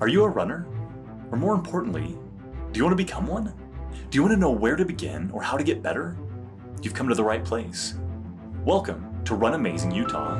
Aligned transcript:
Are 0.00 0.08
you 0.08 0.24
a 0.24 0.28
runner? 0.28 0.66
Or 1.30 1.38
more 1.38 1.54
importantly, 1.54 2.18
do 2.72 2.78
you 2.78 2.84
want 2.84 2.98
to 2.98 3.04
become 3.04 3.28
one? 3.28 3.54
Do 4.10 4.16
you 4.18 4.22
want 4.22 4.34
to 4.34 4.40
know 4.40 4.50
where 4.50 4.74
to 4.74 4.84
begin 4.84 5.30
or 5.30 5.40
how 5.40 5.56
to 5.56 5.62
get 5.62 5.84
better? 5.84 6.16
You've 6.82 6.94
come 6.94 7.08
to 7.08 7.14
the 7.14 7.22
right 7.22 7.44
place. 7.44 7.94
Welcome 8.64 9.22
to 9.24 9.36
Run 9.36 9.54
Amazing 9.54 9.92
Utah, 9.92 10.36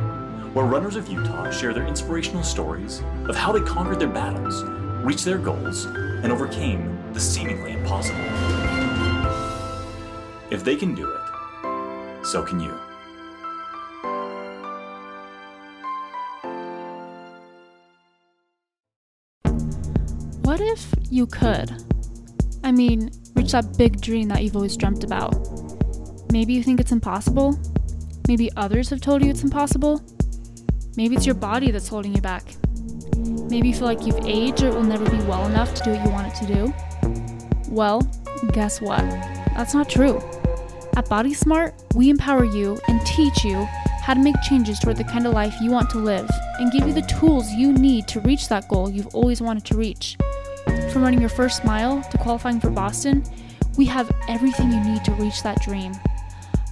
where 0.54 0.64
runners 0.64 0.96
of 0.96 1.06
Utah 1.06 1.52
share 1.52 1.72
their 1.72 1.86
inspirational 1.86 2.42
stories 2.42 3.00
of 3.28 3.36
how 3.36 3.52
they 3.52 3.60
conquered 3.60 4.00
their 4.00 4.08
battles, 4.08 4.64
reached 5.04 5.24
their 5.24 5.38
goals, 5.38 5.84
and 5.84 6.32
overcame 6.32 7.12
the 7.12 7.20
seemingly 7.20 7.74
impossible. 7.74 8.18
If 10.50 10.64
they 10.64 10.74
can 10.74 10.96
do 10.96 11.08
it, 11.08 12.26
so 12.26 12.42
can 12.42 12.58
you. 12.58 12.76
You 21.10 21.26
could? 21.26 21.70
I 22.62 22.72
mean, 22.72 23.10
reach 23.34 23.52
that 23.52 23.76
big 23.76 24.00
dream 24.00 24.28
that 24.28 24.42
you've 24.42 24.56
always 24.56 24.76
dreamt 24.76 25.04
about. 25.04 25.34
Maybe 26.32 26.52
you 26.52 26.62
think 26.62 26.80
it's 26.80 26.92
impossible. 26.92 27.58
Maybe 28.26 28.50
others 28.56 28.90
have 28.90 29.00
told 29.00 29.22
you 29.22 29.30
it's 29.30 29.42
impossible. 29.42 30.02
Maybe 30.96 31.16
it's 31.16 31.26
your 31.26 31.34
body 31.34 31.70
that's 31.70 31.88
holding 31.88 32.14
you 32.14 32.22
back. 32.22 32.44
Maybe 33.16 33.68
you 33.68 33.74
feel 33.74 33.86
like 33.86 34.06
you've 34.06 34.24
aged 34.26 34.62
or 34.62 34.68
it 34.68 34.74
will 34.74 34.82
never 34.82 35.08
be 35.08 35.18
well 35.24 35.46
enough 35.46 35.74
to 35.74 35.84
do 35.84 35.90
what 35.90 36.04
you 36.04 36.10
want 36.10 36.32
it 36.32 36.46
to 36.46 36.54
do. 36.54 36.74
Well, 37.68 38.00
guess 38.52 38.80
what? 38.80 39.00
That's 39.54 39.74
not 39.74 39.88
true. 39.88 40.20
At 40.96 41.08
Body 41.08 41.34
Smart, 41.34 41.74
we 41.94 42.08
empower 42.08 42.44
you 42.44 42.78
and 42.88 43.04
teach 43.06 43.44
you 43.44 43.66
how 44.02 44.14
to 44.14 44.20
make 44.20 44.36
changes 44.42 44.78
toward 44.78 44.96
the 44.96 45.04
kind 45.04 45.26
of 45.26 45.32
life 45.32 45.54
you 45.60 45.70
want 45.70 45.90
to 45.90 45.98
live 45.98 46.28
and 46.58 46.70
give 46.72 46.86
you 46.86 46.92
the 46.92 47.02
tools 47.02 47.50
you 47.52 47.72
need 47.72 48.06
to 48.08 48.20
reach 48.20 48.48
that 48.48 48.68
goal 48.68 48.90
you've 48.90 49.14
always 49.14 49.40
wanted 49.40 49.64
to 49.64 49.76
reach. 49.76 50.16
From 50.94 51.02
running 51.02 51.20
your 51.20 51.28
first 51.28 51.62
mile 51.64 52.02
to 52.12 52.18
qualifying 52.18 52.60
for 52.60 52.70
Boston, 52.70 53.24
we 53.76 53.84
have 53.86 54.08
everything 54.28 54.70
you 54.70 54.78
need 54.78 55.04
to 55.04 55.10
reach 55.14 55.42
that 55.42 55.60
dream. 55.60 55.92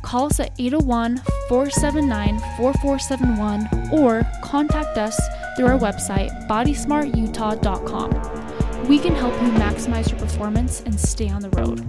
Call 0.03 0.27
us 0.27 0.39
at 0.39 0.53
801 0.61 1.21
479 1.49 2.39
4471 2.57 4.01
or 4.01 4.25
contact 4.41 4.97
us 4.97 5.21
through 5.57 5.67
our 5.67 5.77
website, 5.77 6.31
bodysmartutah.com. 6.47 8.87
We 8.87 9.01
can 9.01 9.13
help 9.13 9.35
you 9.43 9.49
maximize 9.59 10.09
your 10.09 10.21
performance 10.21 10.83
and 10.83 11.01
stay 11.01 11.29
on 11.29 11.43
the 11.43 11.51
road. 11.51 11.85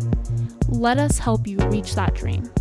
Let 0.69 0.97
us 0.97 1.19
help 1.19 1.45
you 1.45 1.59
reach 1.69 1.93
that 1.93 2.15
dream. 2.15 2.51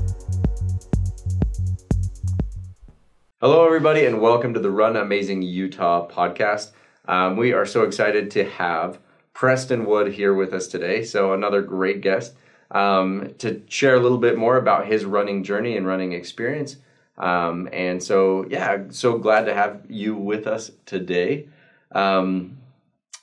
Hello, 3.40 3.64
everybody, 3.64 4.04
and 4.04 4.20
welcome 4.20 4.52
to 4.52 4.60
the 4.60 4.70
Run 4.70 4.98
Amazing 4.98 5.40
Utah 5.40 6.06
podcast. 6.08 6.72
Um, 7.06 7.38
we 7.38 7.54
are 7.54 7.64
so 7.64 7.84
excited 7.84 8.30
to 8.32 8.44
have 8.50 8.98
Preston 9.34 9.84
Wood 9.86 10.12
here 10.12 10.34
with 10.34 10.52
us 10.52 10.66
today. 10.66 11.02
So, 11.04 11.32
another 11.32 11.62
great 11.62 12.00
guest 12.00 12.34
um, 12.70 13.34
to 13.38 13.62
share 13.68 13.94
a 13.96 14.00
little 14.00 14.18
bit 14.18 14.36
more 14.36 14.56
about 14.56 14.86
his 14.86 15.04
running 15.04 15.42
journey 15.44 15.76
and 15.76 15.86
running 15.86 16.12
experience. 16.12 16.76
Um, 17.18 17.68
and 17.72 18.02
so, 18.02 18.46
yeah, 18.48 18.84
so 18.90 19.18
glad 19.18 19.44
to 19.46 19.54
have 19.54 19.82
you 19.88 20.16
with 20.16 20.46
us 20.46 20.70
today. 20.86 21.48
Um, 21.92 22.58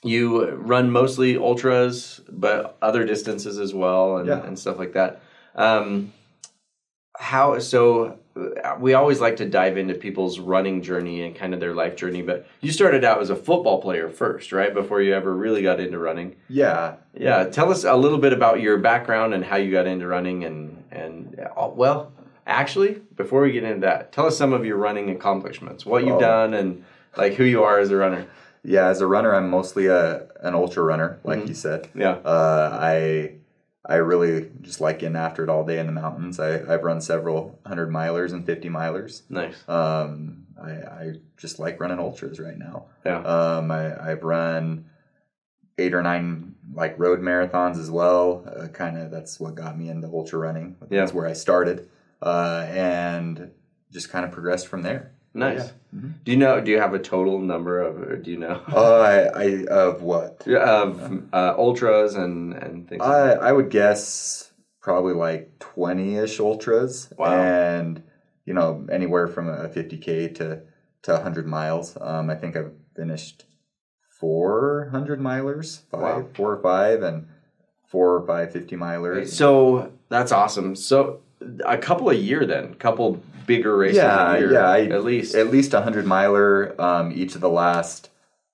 you 0.02 0.50
run 0.52 0.90
mostly 0.90 1.36
ultras, 1.36 2.20
but 2.28 2.76
other 2.80 3.04
distances 3.04 3.58
as 3.58 3.74
well, 3.74 4.16
and, 4.18 4.28
Yeah. 4.28 4.42
and 4.44 4.58
stuff 4.58 4.78
like 4.78 4.92
that. 4.94 5.20
Um, 5.54 6.12
how 7.20 7.58
so? 7.58 8.16
We 8.78 8.94
always 8.94 9.20
like 9.20 9.36
to 9.36 9.44
dive 9.44 9.76
into 9.76 9.92
people's 9.94 10.38
running 10.38 10.80
journey 10.82 11.24
and 11.24 11.34
kind 11.36 11.52
of 11.52 11.60
their 11.60 11.74
life 11.74 11.94
journey, 11.96 12.22
but 12.22 12.46
you 12.62 12.72
started 12.72 13.04
out 13.04 13.20
as 13.20 13.28
a 13.28 13.36
football 13.36 13.82
player 13.82 14.08
first, 14.08 14.52
right? 14.52 14.72
Before 14.72 15.02
you 15.02 15.12
ever 15.14 15.34
really 15.34 15.62
got 15.62 15.78
into 15.80 15.98
running. 15.98 16.36
Yeah. 16.48 16.94
Yeah, 17.12 17.44
tell 17.44 17.70
us 17.70 17.84
a 17.84 17.94
little 17.94 18.18
bit 18.18 18.32
about 18.32 18.60
your 18.60 18.78
background 18.78 19.34
and 19.34 19.44
how 19.44 19.56
you 19.56 19.70
got 19.70 19.86
into 19.86 20.06
running, 20.06 20.44
and 20.44 20.82
and 20.90 21.38
uh, 21.56 21.68
well, 21.74 22.12
actually, 22.46 23.02
before 23.16 23.42
we 23.42 23.52
get 23.52 23.64
into 23.64 23.80
that, 23.80 24.12
tell 24.12 24.26
us 24.26 24.38
some 24.38 24.52
of 24.54 24.64
your 24.64 24.78
running 24.78 25.10
accomplishments, 25.10 25.84
what 25.84 26.04
you've 26.04 26.16
Oh. 26.16 26.20
done, 26.20 26.54
and 26.54 26.84
like 27.16 27.34
who 27.34 27.44
you 27.44 27.62
are 27.64 27.78
as 27.78 27.90
a 27.90 27.96
runner. 27.96 28.26
Yeah. 28.64 28.86
As 28.88 29.00
a 29.02 29.06
runner, 29.06 29.34
I'm 29.34 29.50
mostly 29.50 29.86
a 29.88 30.22
an 30.40 30.54
ultra 30.54 30.82
runner, 30.82 31.18
like 31.24 31.40
Mhm. 31.40 31.48
you 31.48 31.54
said. 31.54 31.88
Yeah. 31.94 32.16
Uh, 32.24 32.78
I 32.80 33.32
I 33.88 33.96
really 33.96 34.50
just 34.60 34.80
like 34.80 34.98
getting 34.98 35.16
after 35.16 35.42
it 35.42 35.48
all 35.48 35.64
day 35.64 35.78
in 35.78 35.86
the 35.86 35.92
mountains. 35.92 36.38
I, 36.38 36.56
I've 36.72 36.82
run 36.82 37.00
several 37.00 37.58
hundred 37.64 37.88
milers 37.88 38.32
and 38.32 38.44
fifty 38.44 38.68
milers. 38.68 39.22
Nice. 39.30 39.66
Um, 39.68 40.46
I, 40.62 40.70
I 40.70 41.12
just 41.38 41.58
like 41.58 41.80
running 41.80 41.98
ultras 41.98 42.38
right 42.38 42.58
now. 42.58 42.86
Yeah. 43.06 43.22
Um, 43.22 43.70
I, 43.70 44.10
I've 44.10 44.22
run 44.22 44.84
eight 45.78 45.94
or 45.94 46.02
nine 46.02 46.56
like 46.74 46.98
road 46.98 47.20
marathons 47.20 47.78
as 47.78 47.90
well. 47.90 48.44
Uh, 48.46 48.68
kind 48.68 48.98
of 48.98 49.10
that's 49.10 49.40
what 49.40 49.54
got 49.54 49.78
me 49.78 49.88
into 49.88 50.08
ultra 50.08 50.38
running. 50.38 50.76
Yeah. 50.90 51.00
That's 51.00 51.14
where 51.14 51.26
I 51.26 51.32
started, 51.32 51.88
uh, 52.20 52.66
and 52.68 53.50
just 53.90 54.10
kind 54.10 54.26
of 54.26 54.30
progressed 54.30 54.66
from 54.68 54.82
there. 54.82 55.12
Nice. 55.32 55.72
Mhm. 55.94 56.14
Do 56.24 56.30
you 56.32 56.38
know? 56.38 56.60
Do 56.60 56.70
you 56.70 56.78
have 56.80 56.94
a 56.94 56.98
total 56.98 57.38
number 57.40 57.80
of? 57.80 58.00
Or 58.00 58.16
do 58.16 58.30
you 58.30 58.38
know? 58.38 58.60
Oh, 58.72 59.00
I, 59.00 59.22
I 59.44 59.64
of 59.66 60.02
what? 60.02 60.46
of 60.46 61.22
uh, 61.32 61.54
ultras 61.58 62.14
and 62.14 62.52
and 62.54 62.88
things. 62.88 63.00
like 63.00 63.08
I 63.10 63.26
that? 63.26 63.42
I 63.42 63.52
would 63.52 63.70
guess 63.70 64.52
probably 64.80 65.14
like 65.14 65.58
twenty 65.58 66.16
ish 66.16 66.38
ultras, 66.40 67.12
Wow. 67.18 67.32
and 67.34 68.02
you 68.46 68.54
know 68.54 68.86
anywhere 68.90 69.26
from 69.26 69.48
a 69.48 69.68
fifty 69.68 69.98
k 69.98 70.28
to 70.28 70.62
to 71.02 71.18
hundred 71.18 71.46
miles. 71.46 71.96
Um, 72.00 72.30
I 72.30 72.36
think 72.36 72.56
I've 72.56 72.72
finished 72.94 73.44
four 74.20 74.88
hundred 74.92 75.20
milers, 75.20 75.80
five, 75.90 76.00
Wow. 76.02 76.26
four 76.34 76.52
or 76.52 76.62
five, 76.62 77.02
and 77.02 77.26
four 77.88 78.14
or 78.14 78.24
five 78.26 78.52
50 78.52 78.76
milers. 78.76 79.28
So 79.30 79.90
that's 80.08 80.30
awesome. 80.30 80.76
So 80.76 81.20
a 81.66 81.76
couple 81.76 82.08
a 82.10 82.14
year 82.14 82.46
then, 82.46 82.74
couple 82.74 83.20
bigger 83.56 83.76
races 83.76 83.96
yeah, 83.98 84.34
a 84.34 84.38
year, 84.38 84.52
yeah, 84.52 84.68
I, 84.70 84.82
at 84.86 85.02
least. 85.04 85.34
at 85.34 85.48
least 85.50 85.74
a 85.74 85.80
hundred 85.80 86.06
miler 86.06 86.80
um, 86.80 87.10
each 87.12 87.34
of 87.34 87.40
the 87.40 87.48
last 87.50 88.10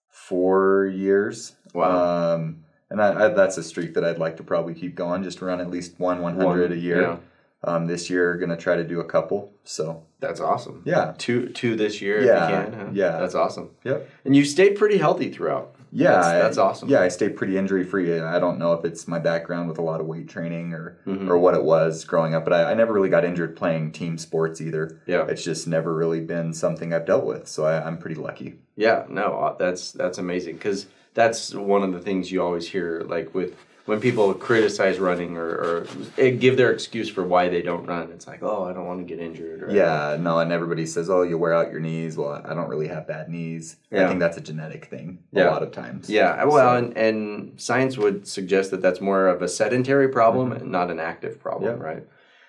four 0.08 0.86
years. 0.86 1.54
Wow. 1.74 2.34
Um, 2.34 2.64
and 2.90 2.98
that, 3.00 3.16
I, 3.16 3.28
that's 3.28 3.58
a 3.58 3.62
streak 3.62 3.94
that 3.94 4.04
I'd 4.04 4.18
like 4.18 4.36
to 4.38 4.42
probably 4.42 4.74
keep 4.74 4.94
going. 4.94 5.22
Just 5.22 5.42
run 5.42 5.60
at 5.60 5.70
least 5.70 5.98
one 5.98 6.22
100 6.22 6.72
a 6.72 6.76
year. 6.76 7.00
yeah. 7.02 7.16
Um, 7.64 7.86
this 7.86 8.08
year, 8.08 8.36
going 8.36 8.50
to 8.50 8.56
try 8.56 8.76
to 8.76 8.84
do 8.84 9.00
a 9.00 9.04
couple. 9.04 9.52
So 9.64 10.04
That's 10.20 10.40
awesome. 10.40 10.82
yeah, 10.84 11.14
Two 11.18 11.48
two 11.48 11.74
this 11.74 12.00
year 12.00 12.22
Yeah, 12.24 12.44
if 12.44 12.50
you 12.50 12.70
can. 12.70 12.80
huh? 12.80 12.90
yeah. 12.92 13.18
That's 13.18 13.34
awesome. 13.34 13.70
yep, 13.84 14.08
And 14.24 14.36
you 14.36 14.44
stayed 14.44 14.76
pretty 14.76 14.98
healthy 14.98 15.30
throughout. 15.30 15.74
Yeah. 15.96 16.12
That's, 16.12 16.26
that's 16.28 16.58
awesome. 16.58 16.88
Yeah, 16.88 17.00
I 17.00 17.08
stay 17.08 17.28
pretty 17.28 17.56
injury 17.56 17.84
free. 17.84 18.20
I 18.20 18.38
don't 18.38 18.58
know 18.58 18.72
if 18.74 18.84
it's 18.84 19.08
my 19.08 19.18
background 19.18 19.68
with 19.68 19.78
a 19.78 19.82
lot 19.82 20.00
of 20.00 20.06
weight 20.06 20.28
training 20.28 20.72
or 20.72 20.98
Mhm. 21.06 21.28
or 21.28 21.38
what 21.38 21.54
it 21.54 21.62
was 21.64 22.04
growing 22.04 22.34
up, 22.34 22.44
but 22.44 22.52
I, 22.52 22.70
I 22.72 22.74
never 22.74 22.92
really 22.92 23.08
got 23.08 23.24
injured 23.24 23.56
playing 23.56 23.92
team 23.92 24.18
sports 24.18 24.60
either. 24.60 25.00
Yeah. 25.06 25.26
It's 25.26 25.42
just 25.42 25.66
never 25.66 25.94
really 25.94 26.20
been 26.20 26.52
something 26.52 26.92
I've 26.92 27.06
dealt 27.06 27.24
with, 27.24 27.48
so 27.48 27.64
I, 27.64 27.84
I'm 27.86 27.98
pretty 27.98 28.16
lucky. 28.16 28.58
Yeah, 28.76 29.04
no, 29.08 29.38
uh, 29.38 29.56
that's 29.56 29.92
that's 29.92 30.18
amazing 30.18 30.56
because 30.56 30.86
that's 31.14 31.54
one 31.54 31.82
of 31.82 31.92
the 31.92 32.00
things 32.00 32.30
you 32.30 32.42
always 32.42 32.68
hear, 32.68 33.02
like 33.06 33.34
with 33.34 33.54
when 33.86 34.00
people 34.00 34.34
criticize 34.34 34.98
running 34.98 35.36
or, 35.36 35.86
or 36.18 36.30
give 36.32 36.56
their 36.56 36.72
excuse 36.72 37.08
for 37.08 37.24
why 37.24 37.48
they 37.48 37.62
don't 37.62 37.86
run. 37.86 38.10
It's 38.12 38.26
like, 38.26 38.42
oh, 38.42 38.64
I 38.64 38.72
don't 38.72 38.86
want 38.86 38.98
to 39.00 39.04
get 39.04 39.22
injured. 39.24 39.62
Or, 39.62 39.70
Yeah, 39.70 40.16
no, 40.20 40.38
and 40.40 40.52
everybody 40.52 40.86
says, 40.86 41.08
"Oh, 41.08 41.22
you 41.22 41.38
wear 41.38 41.54
out 41.54 41.70
your 41.70 41.80
knees." 41.80 42.16
Well, 42.16 42.42
I 42.44 42.52
don't 42.54 42.68
really 42.68 42.88
have 42.88 43.06
bad 43.06 43.28
knees. 43.28 43.76
Yeah. 43.90 44.04
I 44.04 44.08
think 44.08 44.20
that's 44.20 44.36
a 44.36 44.40
genetic 44.40 44.86
thing 44.86 45.20
Yeah. 45.32 45.48
a 45.48 45.52
lot 45.52 45.62
of 45.62 45.70
times. 45.72 46.10
Yeah, 46.10 46.44
well, 46.44 46.56
So- 46.58 46.76
and, 46.76 46.96
and 46.96 47.60
science 47.60 47.96
would 47.96 48.26
suggest 48.26 48.70
that 48.72 48.82
that's 48.82 49.00
more 49.00 49.28
of 49.28 49.40
a 49.42 49.48
sedentary 49.48 50.08
problem 50.08 50.52
and 50.52 50.70
not 50.70 50.90
an 50.90 51.00
active 51.00 51.38
problem, 51.40 51.72
Mm-hmm. 51.74 51.82
Yeah. 51.82 51.88
right? 51.88 52.04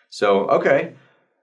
So, 0.09 0.47
okay. 0.49 0.93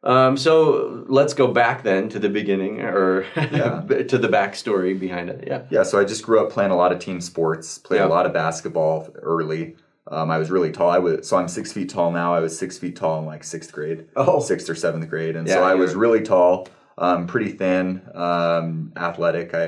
Um, 0.03 0.37
so 0.37 1.05
let's 1.09 1.33
go 1.33 1.47
back 1.47 1.83
then 1.83 2.11
to 2.11 2.19
the 2.19 2.29
beginning 2.29 2.81
or 2.83 3.25
Yeah. 3.37 3.81
to 4.09 4.19
the 4.19 4.29
backstory 4.29 4.99
behind 4.99 5.31
it. 5.31 5.45
Yeah. 5.47 5.63
Yeah, 5.71 5.83
so 5.83 5.99
I 5.99 6.05
just 6.05 6.23
grew 6.25 6.41
up 6.45 6.51
playing 6.51 6.73
a 6.73 6.77
lot 6.77 6.93
of 6.93 6.99
team 6.99 7.21
sports. 7.23 7.79
Played 7.79 7.99
Yeah. 7.99 8.07
a 8.07 8.09
lot 8.09 8.27
of 8.27 8.33
basketball 8.35 9.09
early. 9.23 9.77
Um, 10.11 10.31
I 10.31 10.39
was 10.39 10.51
really 10.51 10.71
tall. 10.71 10.91
I 10.91 10.99
was 10.99 11.27
so 11.27 11.37
I'm 11.39 11.49
six 11.49 11.73
feet 11.73 11.89
tall 11.89 12.11
now. 12.13 12.35
I 12.35 12.41
was 12.41 12.57
six 12.59 12.77
feet 12.77 12.97
tall 12.97 13.19
in 13.21 13.27
like 13.27 13.43
sixth 13.45 13.73
grade, 13.73 14.07
Oh. 14.17 14.41
sixth 14.41 14.69
or 14.69 14.75
seventh 14.75 15.09
grade, 15.09 15.35
and 15.37 15.49
Yeah, 15.49 15.55
so 15.55 15.63
I 15.65 15.75
was 15.75 15.95
really 15.95 16.21
tall, 16.21 16.69
um, 16.99 17.27
pretty 17.27 17.53
thin, 17.53 18.03
um, 18.15 18.93
athletic. 18.97 19.55
I, 19.55 19.65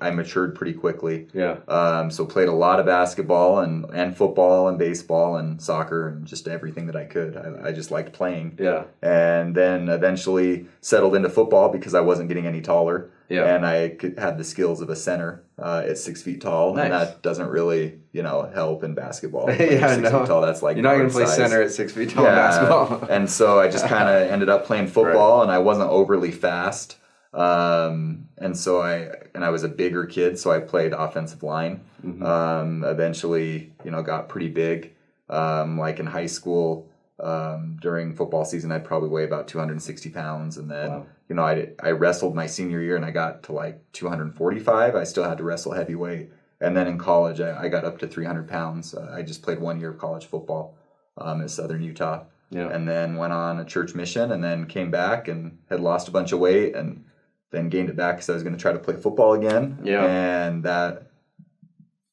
I 0.00 0.08
I 0.08 0.10
matured 0.12 0.54
pretty 0.54 0.74
quickly. 0.74 1.26
Yeah. 1.34 1.56
Um, 1.66 2.10
so 2.12 2.24
played 2.24 2.46
a 2.48 2.52
lot 2.52 2.78
of 2.78 2.86
basketball 2.86 3.58
and, 3.58 3.84
and 3.92 4.16
football 4.16 4.68
and 4.68 4.78
baseball 4.78 5.36
and 5.36 5.60
soccer 5.60 6.06
and 6.08 6.24
just 6.24 6.46
everything 6.46 6.86
that 6.86 6.94
I 6.96 7.04
could. 7.04 7.36
I, 7.36 7.68
I 7.68 7.72
just 7.72 7.90
liked 7.90 8.12
playing. 8.12 8.58
Yeah. 8.60 8.84
And 9.02 9.56
then 9.56 9.88
eventually 9.88 10.66
settled 10.80 11.16
into 11.16 11.28
football 11.30 11.68
because 11.68 11.94
I 11.96 12.00
wasn't 12.00 12.28
getting 12.28 12.46
any 12.46 12.60
taller. 12.60 13.10
Yeah. 13.30 13.54
And 13.54 13.64
I 13.64 13.90
could, 13.90 14.18
had 14.18 14.38
the 14.38 14.44
skills 14.44 14.80
of 14.80 14.90
a 14.90 14.96
center 14.96 15.44
uh, 15.56 15.84
at 15.86 15.96
six 15.98 16.20
feet 16.20 16.40
tall. 16.40 16.74
Nice. 16.74 16.84
And 16.86 16.92
that 16.92 17.22
doesn't 17.22 17.48
really, 17.48 18.00
you 18.12 18.22
know, 18.22 18.50
help 18.52 18.82
in 18.82 18.94
basketball. 18.94 19.48
Yeah, 19.60 19.94
six 19.94 20.02
know. 20.02 20.18
feet 20.18 20.26
tall. 20.26 20.42
That's 20.42 20.62
like 20.62 20.76
You're 20.76 20.82
not 20.82 20.96
going 20.96 21.06
to 21.06 21.12
play 21.12 21.26
size. 21.26 21.36
center 21.36 21.62
at 21.62 21.70
six 21.70 21.92
feet 21.92 22.10
tall 22.10 22.26
in 22.26 22.34
basketball. 22.34 23.04
and 23.10 23.30
so 23.30 23.60
I 23.60 23.70
just 23.70 23.86
kind 23.86 24.08
of 24.08 24.30
ended 24.30 24.48
up 24.48 24.66
playing 24.66 24.88
football, 24.88 25.42
and 25.42 25.50
I 25.50 25.58
wasn't 25.58 25.90
overly 25.90 26.32
fast. 26.32 26.96
Um, 27.32 28.28
and 28.38 28.56
so 28.56 28.82
I 28.82 29.10
and 29.34 29.44
I 29.44 29.50
was 29.50 29.62
a 29.62 29.68
bigger 29.68 30.06
kid, 30.06 30.36
so 30.36 30.50
I 30.50 30.58
played 30.58 30.92
offensive 30.92 31.44
line. 31.44 31.82
Mm-hmm. 32.04 32.24
Um, 32.24 32.84
eventually, 32.84 33.72
you 33.84 33.92
know, 33.92 34.02
got 34.02 34.28
pretty 34.28 34.48
big. 34.48 34.94
Um, 35.28 35.78
like 35.78 36.00
in 36.00 36.06
high 36.06 36.26
school, 36.26 36.90
um, 37.20 37.78
during 37.80 38.16
football 38.16 38.44
season, 38.44 38.72
I'd 38.72 38.84
probably 38.84 39.10
weigh 39.10 39.24
about 39.24 39.46
260 39.46 40.10
pounds, 40.10 40.56
and 40.56 40.68
then 40.68 40.90
Wow. 40.90 41.06
You 41.30 41.36
know, 41.36 41.44
I 41.44 41.68
I 41.82 41.92
wrestled 41.92 42.34
my 42.34 42.46
senior 42.46 42.82
year, 42.82 42.96
and 42.96 43.04
I 43.04 43.12
got 43.12 43.44
to 43.44 43.52
like 43.52 43.80
245. 43.92 44.94
I 44.96 45.04
still 45.04 45.24
had 45.24 45.38
to 45.38 45.44
wrestle 45.44 45.72
heavyweight, 45.72 46.28
and 46.60 46.76
then 46.76 46.86
in 46.88 46.98
college, 46.98 47.40
I, 47.40 47.62
I 47.64 47.68
got 47.68 47.84
up 47.84 47.98
to 48.00 48.06
300 48.08 48.48
pounds. 48.48 48.94
Uh, 48.94 49.10
I 49.16 49.22
just 49.22 49.40
played 49.42 49.60
one 49.60 49.80
year 49.80 49.90
of 49.90 49.98
college 49.98 50.26
football 50.26 50.76
um, 51.16 51.40
at 51.40 51.50
Southern 51.50 51.82
Utah 51.82 52.24
Yeah. 52.50 52.68
and 52.68 52.86
then 52.88 53.16
went 53.16 53.32
on 53.32 53.60
a 53.60 53.64
church 53.64 53.94
mission 53.94 54.32
and 54.32 54.42
then 54.42 54.66
came 54.66 54.90
back 54.90 55.28
and 55.28 55.58
had 55.70 55.80
lost 55.80 56.08
a 56.08 56.10
bunch 56.10 56.32
of 56.32 56.40
weight 56.40 56.74
and 56.74 57.04
then 57.52 57.68
gained 57.68 57.90
it 57.90 57.96
back 57.96 58.16
because 58.16 58.30
I 58.30 58.34
was 58.34 58.42
going 58.42 58.56
to 58.56 58.60
try 58.60 58.72
to 58.72 58.78
play 58.78 58.96
football 58.96 59.34
again. 59.34 59.78
Yeah. 59.84 60.04
And 60.04 60.64
that 60.64 61.10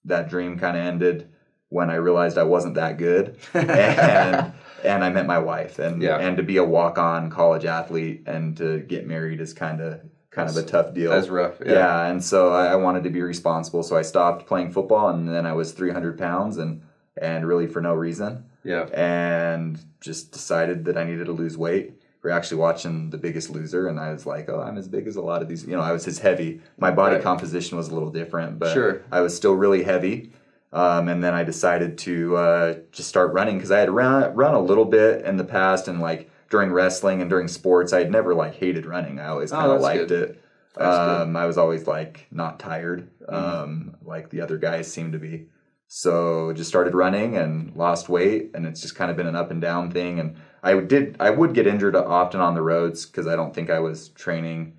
that 0.05 0.29
dream 0.29 0.57
kind 0.59 0.77
of 0.77 0.83
ended 0.85 1.27
when 1.69 1.89
I 1.89 1.95
realized 1.95 2.37
I 2.37 2.43
wasn't 2.43 2.75
that 2.75 2.97
good. 2.97 3.37
and 3.53 4.53
and 4.87 5.03
I 5.03 5.09
met 5.09 5.25
my 5.25 5.37
wife 5.39 5.79
and 5.79 6.01
Yeah. 6.01 6.17
and 6.17 6.37
to 6.37 6.43
be 6.43 6.57
a 6.57 6.63
walk-on 6.63 7.29
college 7.29 7.65
athlete 7.65 8.23
and 8.25 8.55
to 8.57 8.79
get 8.79 9.05
married 9.07 9.39
is 9.41 9.53
kind 9.53 9.81
of 9.81 9.99
kind 10.31 10.49
of 10.49 10.57
a 10.57 10.61
tough 10.63 10.93
deal. 10.93 11.09
That's 11.11 11.29
rough. 11.29 11.55
Yeah. 11.65 11.71
Yeah. 11.73 12.05
and 12.05 12.23
so 12.23 12.51
I, 12.53 12.67
I 12.67 12.75
wanted 12.75 13.03
to 13.05 13.09
be 13.09 13.21
responsible, 13.21 13.83
so 13.83 13.97
I 13.97 14.03
stopped 14.03 14.45
playing 14.47 14.71
football, 14.71 15.09
and 15.09 15.27
then 15.27 15.45
I 15.45 15.53
was 15.53 15.71
300 15.71 16.17
pounds, 16.17 16.57
and 16.57 16.81
and 17.19 17.47
really 17.47 17.65
for 17.67 17.81
no 17.81 17.93
reason 17.95 18.45
Yeah. 18.63 18.83
and 18.93 19.79
just 19.99 20.31
decided 20.31 20.85
that 20.85 20.97
I 20.97 21.03
needed 21.03 21.25
to 21.25 21.31
lose 21.31 21.57
weight. 21.57 21.93
We 22.23 22.29
are 22.29 22.33
actually 22.33 22.57
watching 22.57 23.09
The 23.09 23.17
Biggest 23.17 23.49
Loser, 23.49 23.87
and 23.87 23.99
I 23.99 24.11
was 24.11 24.25
like, 24.25 24.49
"Oh, 24.49 24.59
I'm 24.59 24.77
as 24.77 24.87
big 24.87 25.07
as 25.07 25.15
a 25.15 25.21
lot 25.21 25.41
of 25.41 25.47
these." 25.47 25.65
You 25.65 25.75
know, 25.77 25.81
I 25.81 25.91
was 25.93 26.07
as 26.07 26.19
heavy. 26.19 26.61
My 26.77 26.91
body 26.91 27.15
Right. 27.15 27.23
composition 27.23 27.77
was 27.77 27.87
a 27.89 27.93
little 27.93 28.09
different, 28.11 28.59
but 28.59 28.73
Sure. 28.73 29.01
I 29.11 29.21
was 29.21 29.35
still 29.35 29.53
really 29.55 29.83
heavy. 29.83 30.31
Um, 30.73 31.07
and 31.07 31.23
then 31.23 31.33
I 31.33 31.43
decided 31.43 31.97
to 31.99 32.35
uh, 32.35 32.75
just 32.91 33.07
start 33.09 33.33
running 33.33 33.55
because 33.57 33.71
I 33.71 33.79
had 33.79 33.89
run 33.89 34.33
run 34.35 34.53
a 34.53 34.59
little 34.59 34.85
bit 34.85 35.25
in 35.25 35.37
the 35.37 35.45
past, 35.45 35.87
and 35.87 36.01
like 36.01 36.29
during 36.49 36.71
wrestling 36.73 37.21
and 37.21 37.29
during 37.29 37.47
sports, 37.47 37.93
I 37.93 37.99
had 37.99 38.11
never 38.11 38.33
like 38.35 38.55
hated 38.55 38.85
running. 38.85 39.19
I 39.19 39.27
always 39.27 39.51
Oh, 39.53 39.55
kind 39.57 39.71
of 39.71 39.81
that's 39.81 39.83
liked 39.83 40.07
good. 40.09 40.29
it. 40.29 40.43
Um, 40.81 41.35
I 41.35 41.45
was 41.45 41.57
always 41.57 41.87
like 41.87 42.27
not 42.31 42.59
tired, 42.59 43.09
um, 43.27 43.95
like 44.03 44.29
the 44.29 44.41
other 44.41 44.57
guys 44.57 44.91
seemed 44.91 45.13
to 45.13 45.19
be. 45.19 45.47
So 45.87 46.51
just 46.53 46.69
started 46.69 46.93
running 46.93 47.37
and 47.37 47.75
lost 47.75 48.09
weight, 48.09 48.51
and 48.53 48.65
it's 48.65 48.81
just 48.81 48.95
kind 48.95 49.09
of 49.09 49.17
been 49.17 49.25
an 49.27 49.35
up 49.35 49.51
and 49.51 49.61
down 49.61 49.89
thing. 49.91 50.19
And 50.19 50.35
I 50.61 50.77
did, 50.81 51.15
I 51.19 51.29
would 51.31 51.53
get 51.53 51.65
injured 51.65 51.95
often 51.95 52.41
on 52.41 52.55
the 52.55 52.61
roads 52.61 53.05
because 53.05 53.25
I 53.25 53.35
don't 53.37 53.55
think 53.55 53.69
I 53.69 53.79
was 53.79 54.09
training 54.09 54.73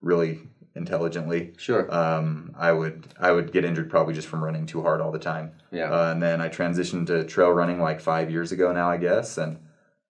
really 0.00 0.40
intelligently. 0.74 1.52
Sure. 1.56 1.92
Um, 1.94 2.54
I 2.58 2.72
would, 2.72 3.14
I 3.18 3.30
would 3.32 3.52
get 3.52 3.64
injured 3.64 3.90
probably 3.90 4.14
just 4.14 4.28
from 4.28 4.42
running 4.42 4.66
too 4.66 4.82
hard 4.82 5.00
all 5.00 5.12
the 5.12 5.18
time. 5.18 5.52
Yeah. 5.70 5.90
Uh, 5.90 6.10
and 6.12 6.22
then 6.22 6.40
I 6.40 6.48
transitioned 6.48 7.06
to 7.06 7.24
trail 7.24 7.50
running 7.50 7.80
like 7.80 8.00
five 8.00 8.30
years 8.30 8.52
ago 8.52 8.72
now, 8.72 8.90
I 8.90 8.96
guess, 8.96 9.38
and 9.38 9.58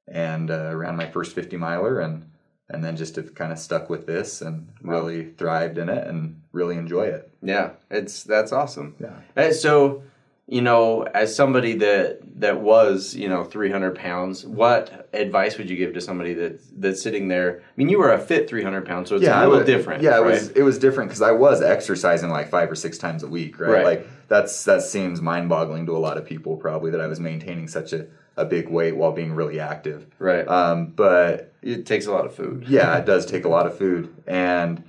and 0.06 0.50
uh, 0.50 0.75
ran 0.75 0.96
my 0.96 1.11
first 1.11 1.34
fifty 1.34 1.56
miler, 1.56 2.00
and 2.00 2.31
and 2.69 2.82
then 2.82 2.96
just 2.96 3.16
have 3.16 3.34
kind 3.34 3.52
of 3.52 3.58
stuck 3.58 3.90
with 3.90 4.06
this 4.06 4.40
and 4.40 4.69
really 4.82 5.32
thrived 5.32 5.78
in 5.78 5.88
it 5.88 6.06
and 6.06 6.43
really 6.52 6.76
enjoy 6.76 7.05
it. 7.05 7.31
Yeah, 7.43 7.72
it's 7.90 8.22
that's 8.22 8.52
awesome. 8.52 8.96
Yeah. 8.99 9.20
Uh, 9.37 9.52
so, 9.52 10.02
you 10.46 10.61
know, 10.61 11.02
as 11.02 11.35
somebody 11.35 11.75
that 11.79 12.20
that 12.41 12.61
was, 12.61 13.14
you 13.14 13.29
know, 13.29 13.44
three 13.44 13.70
hundred 13.70 13.94
pounds, 13.96 14.44
what 14.44 15.08
advice 15.14 15.56
would 15.56 15.70
you 15.70 15.76
give 15.76 15.94
to 15.94 16.00
somebody 16.00 16.35
that 16.35 16.61
that's 16.81 17.02
sitting 17.02 17.29
there? 17.29 17.61
I 17.62 17.73
mean, 17.76 17.88
you 17.88 17.99
were 17.99 18.12
a 18.12 18.19
fit 18.19 18.49
three 18.49 18.62
hundred 18.62 18.85
pounds, 18.87 19.08
so 19.08 19.17
it's 19.17 19.25
a 19.26 19.31
I 19.31 19.44
little 19.44 19.58
would- 19.58 19.67
different. 19.67 20.02
Yeah, 20.02 20.19
it 20.19 20.25
was 20.25 20.50
it 20.50 20.62
was 20.62 20.79
different 20.79 21.08
because 21.08 21.23
I 21.23 21.32
was 21.32 21.62
exercising 21.62 22.29
like 22.31 22.50
five 22.50 22.70
or 22.70 22.75
six 22.75 22.99
times 22.99 23.23
a 23.23 23.29
week, 23.29 23.58
right? 23.58 23.70
Right. 23.70 23.85
Like 23.85 24.08
that's 24.29 24.64
that 24.64 24.82
seems 24.82 25.20
mind 25.23 25.49
boggling 25.49 25.87
to 25.87 25.96
a 25.96 25.99
lot 25.99 26.19
of 26.19 26.26
people 26.26 26.56
probably 26.56 26.90
that 26.90 27.00
I 27.00 27.06
was 27.06 27.20
maintaining 27.20 27.67
such 27.69 27.93
a, 27.94 28.06
a 28.37 28.44
big 28.44 28.69
weight 28.69 28.97
while 28.97 29.12
being 29.12 29.32
really 29.32 29.61
active. 29.61 30.06
right. 30.19 30.47
Um, 30.47 30.88
but 30.88 31.55
it 31.62 31.87
takes 31.87 32.05
a 32.06 32.12
lot 32.12 32.26
of 32.26 32.35
food. 32.35 32.64
yeah, 32.69 32.99
it 32.99 33.06
does 33.06 33.25
take 33.25 33.47
a 33.47 33.49
lot 33.49 33.67
of 33.67 33.79
food, 33.79 34.14
and 34.26 34.85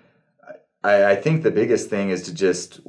I, 0.83 1.11
I 1.11 1.15
think 1.15 1.43
the 1.43 1.51
biggest 1.51 1.89
thing 1.89 2.09
is 2.09 2.23
to 2.23 2.33
just 2.33 2.81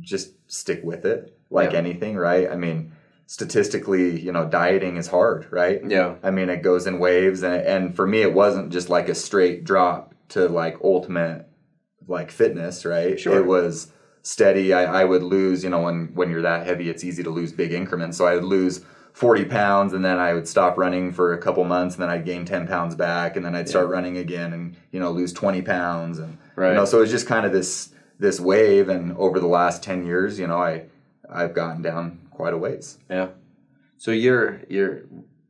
just 0.00 0.32
stick 0.50 0.80
with 0.82 1.04
it, 1.04 1.38
like 1.50 1.72
Yeah. 1.72 1.78
anything, 1.78 2.16
right? 2.16 2.50
I 2.50 2.56
mean, 2.56 2.92
statistically, 3.26 4.20
you 4.20 4.32
know, 4.32 4.46
dieting 4.46 4.96
is 4.96 5.06
hard, 5.08 5.46
right? 5.50 5.80
Yeah. 5.86 6.14
I 6.22 6.30
mean, 6.30 6.48
it 6.50 6.62
goes 6.62 6.86
in 6.86 6.98
waves, 6.98 7.42
and 7.42 7.54
and 7.54 7.94
for 7.94 8.06
me, 8.06 8.22
it 8.22 8.34
wasn't 8.34 8.70
just 8.70 8.90
like 8.90 9.08
a 9.08 9.14
straight 9.14 9.64
drop 9.64 10.14
to 10.30 10.48
like 10.48 10.76
ultimate 10.84 11.46
like 12.08 12.30
fitness, 12.30 12.84
right? 12.84 13.18
Sure. 13.18 13.38
It 13.38 13.46
was 13.46 13.92
steady. 14.22 14.74
I, 14.74 15.02
I 15.02 15.04
would 15.04 15.22
lose, 15.22 15.62
you 15.64 15.70
know, 15.70 15.80
when 15.82 16.10
when 16.14 16.30
you're 16.30 16.42
that 16.42 16.66
heavy, 16.66 16.90
it's 16.90 17.04
easy 17.04 17.22
to 17.22 17.30
lose 17.30 17.52
big 17.52 17.72
increments. 17.72 18.18
So 18.18 18.26
I 18.26 18.34
would 18.34 18.44
lose 18.44 18.84
40 19.12 19.44
pounds, 19.46 19.92
and 19.92 20.04
then 20.04 20.18
I 20.18 20.34
would 20.34 20.46
stop 20.48 20.76
running 20.78 21.12
for 21.12 21.32
a 21.32 21.38
couple 21.38 21.64
months, 21.64 21.94
and 21.96 22.02
then 22.02 22.10
I'd 22.10 22.24
gain 22.24 22.44
10 22.44 22.66
pounds 22.68 22.94
back, 22.94 23.36
and 23.36 23.44
then 23.44 23.54
I'd 23.56 23.68
start 23.68 23.88
running 23.88 24.18
again, 24.18 24.52
and 24.52 24.76
you 24.92 25.00
know, 25.00 25.10
lose 25.10 25.32
20 25.32 25.62
pounds, 25.62 26.18
and 26.18 26.36
Right. 26.56 26.70
you 26.70 26.74
know, 26.74 26.84
so 26.84 26.98
it 26.98 27.02
was 27.02 27.10
just 27.10 27.26
kind 27.26 27.46
of 27.46 27.52
this 27.52 27.90
this 28.18 28.38
wave, 28.38 28.88
and 28.88 29.16
over 29.16 29.40
the 29.40 29.46
last 29.46 29.82
10 29.82 30.04
years, 30.04 30.38
you 30.38 30.46
know, 30.46 30.58
I 30.58 30.84
I've 31.32 31.54
gotten 31.54 31.82
down 31.82 32.18
quite 32.30 32.52
a 32.54 32.58
ways. 32.58 32.98
Yeah. 33.08 33.28
So 33.98 34.10
you're 34.10 34.60
you're 34.68 35.02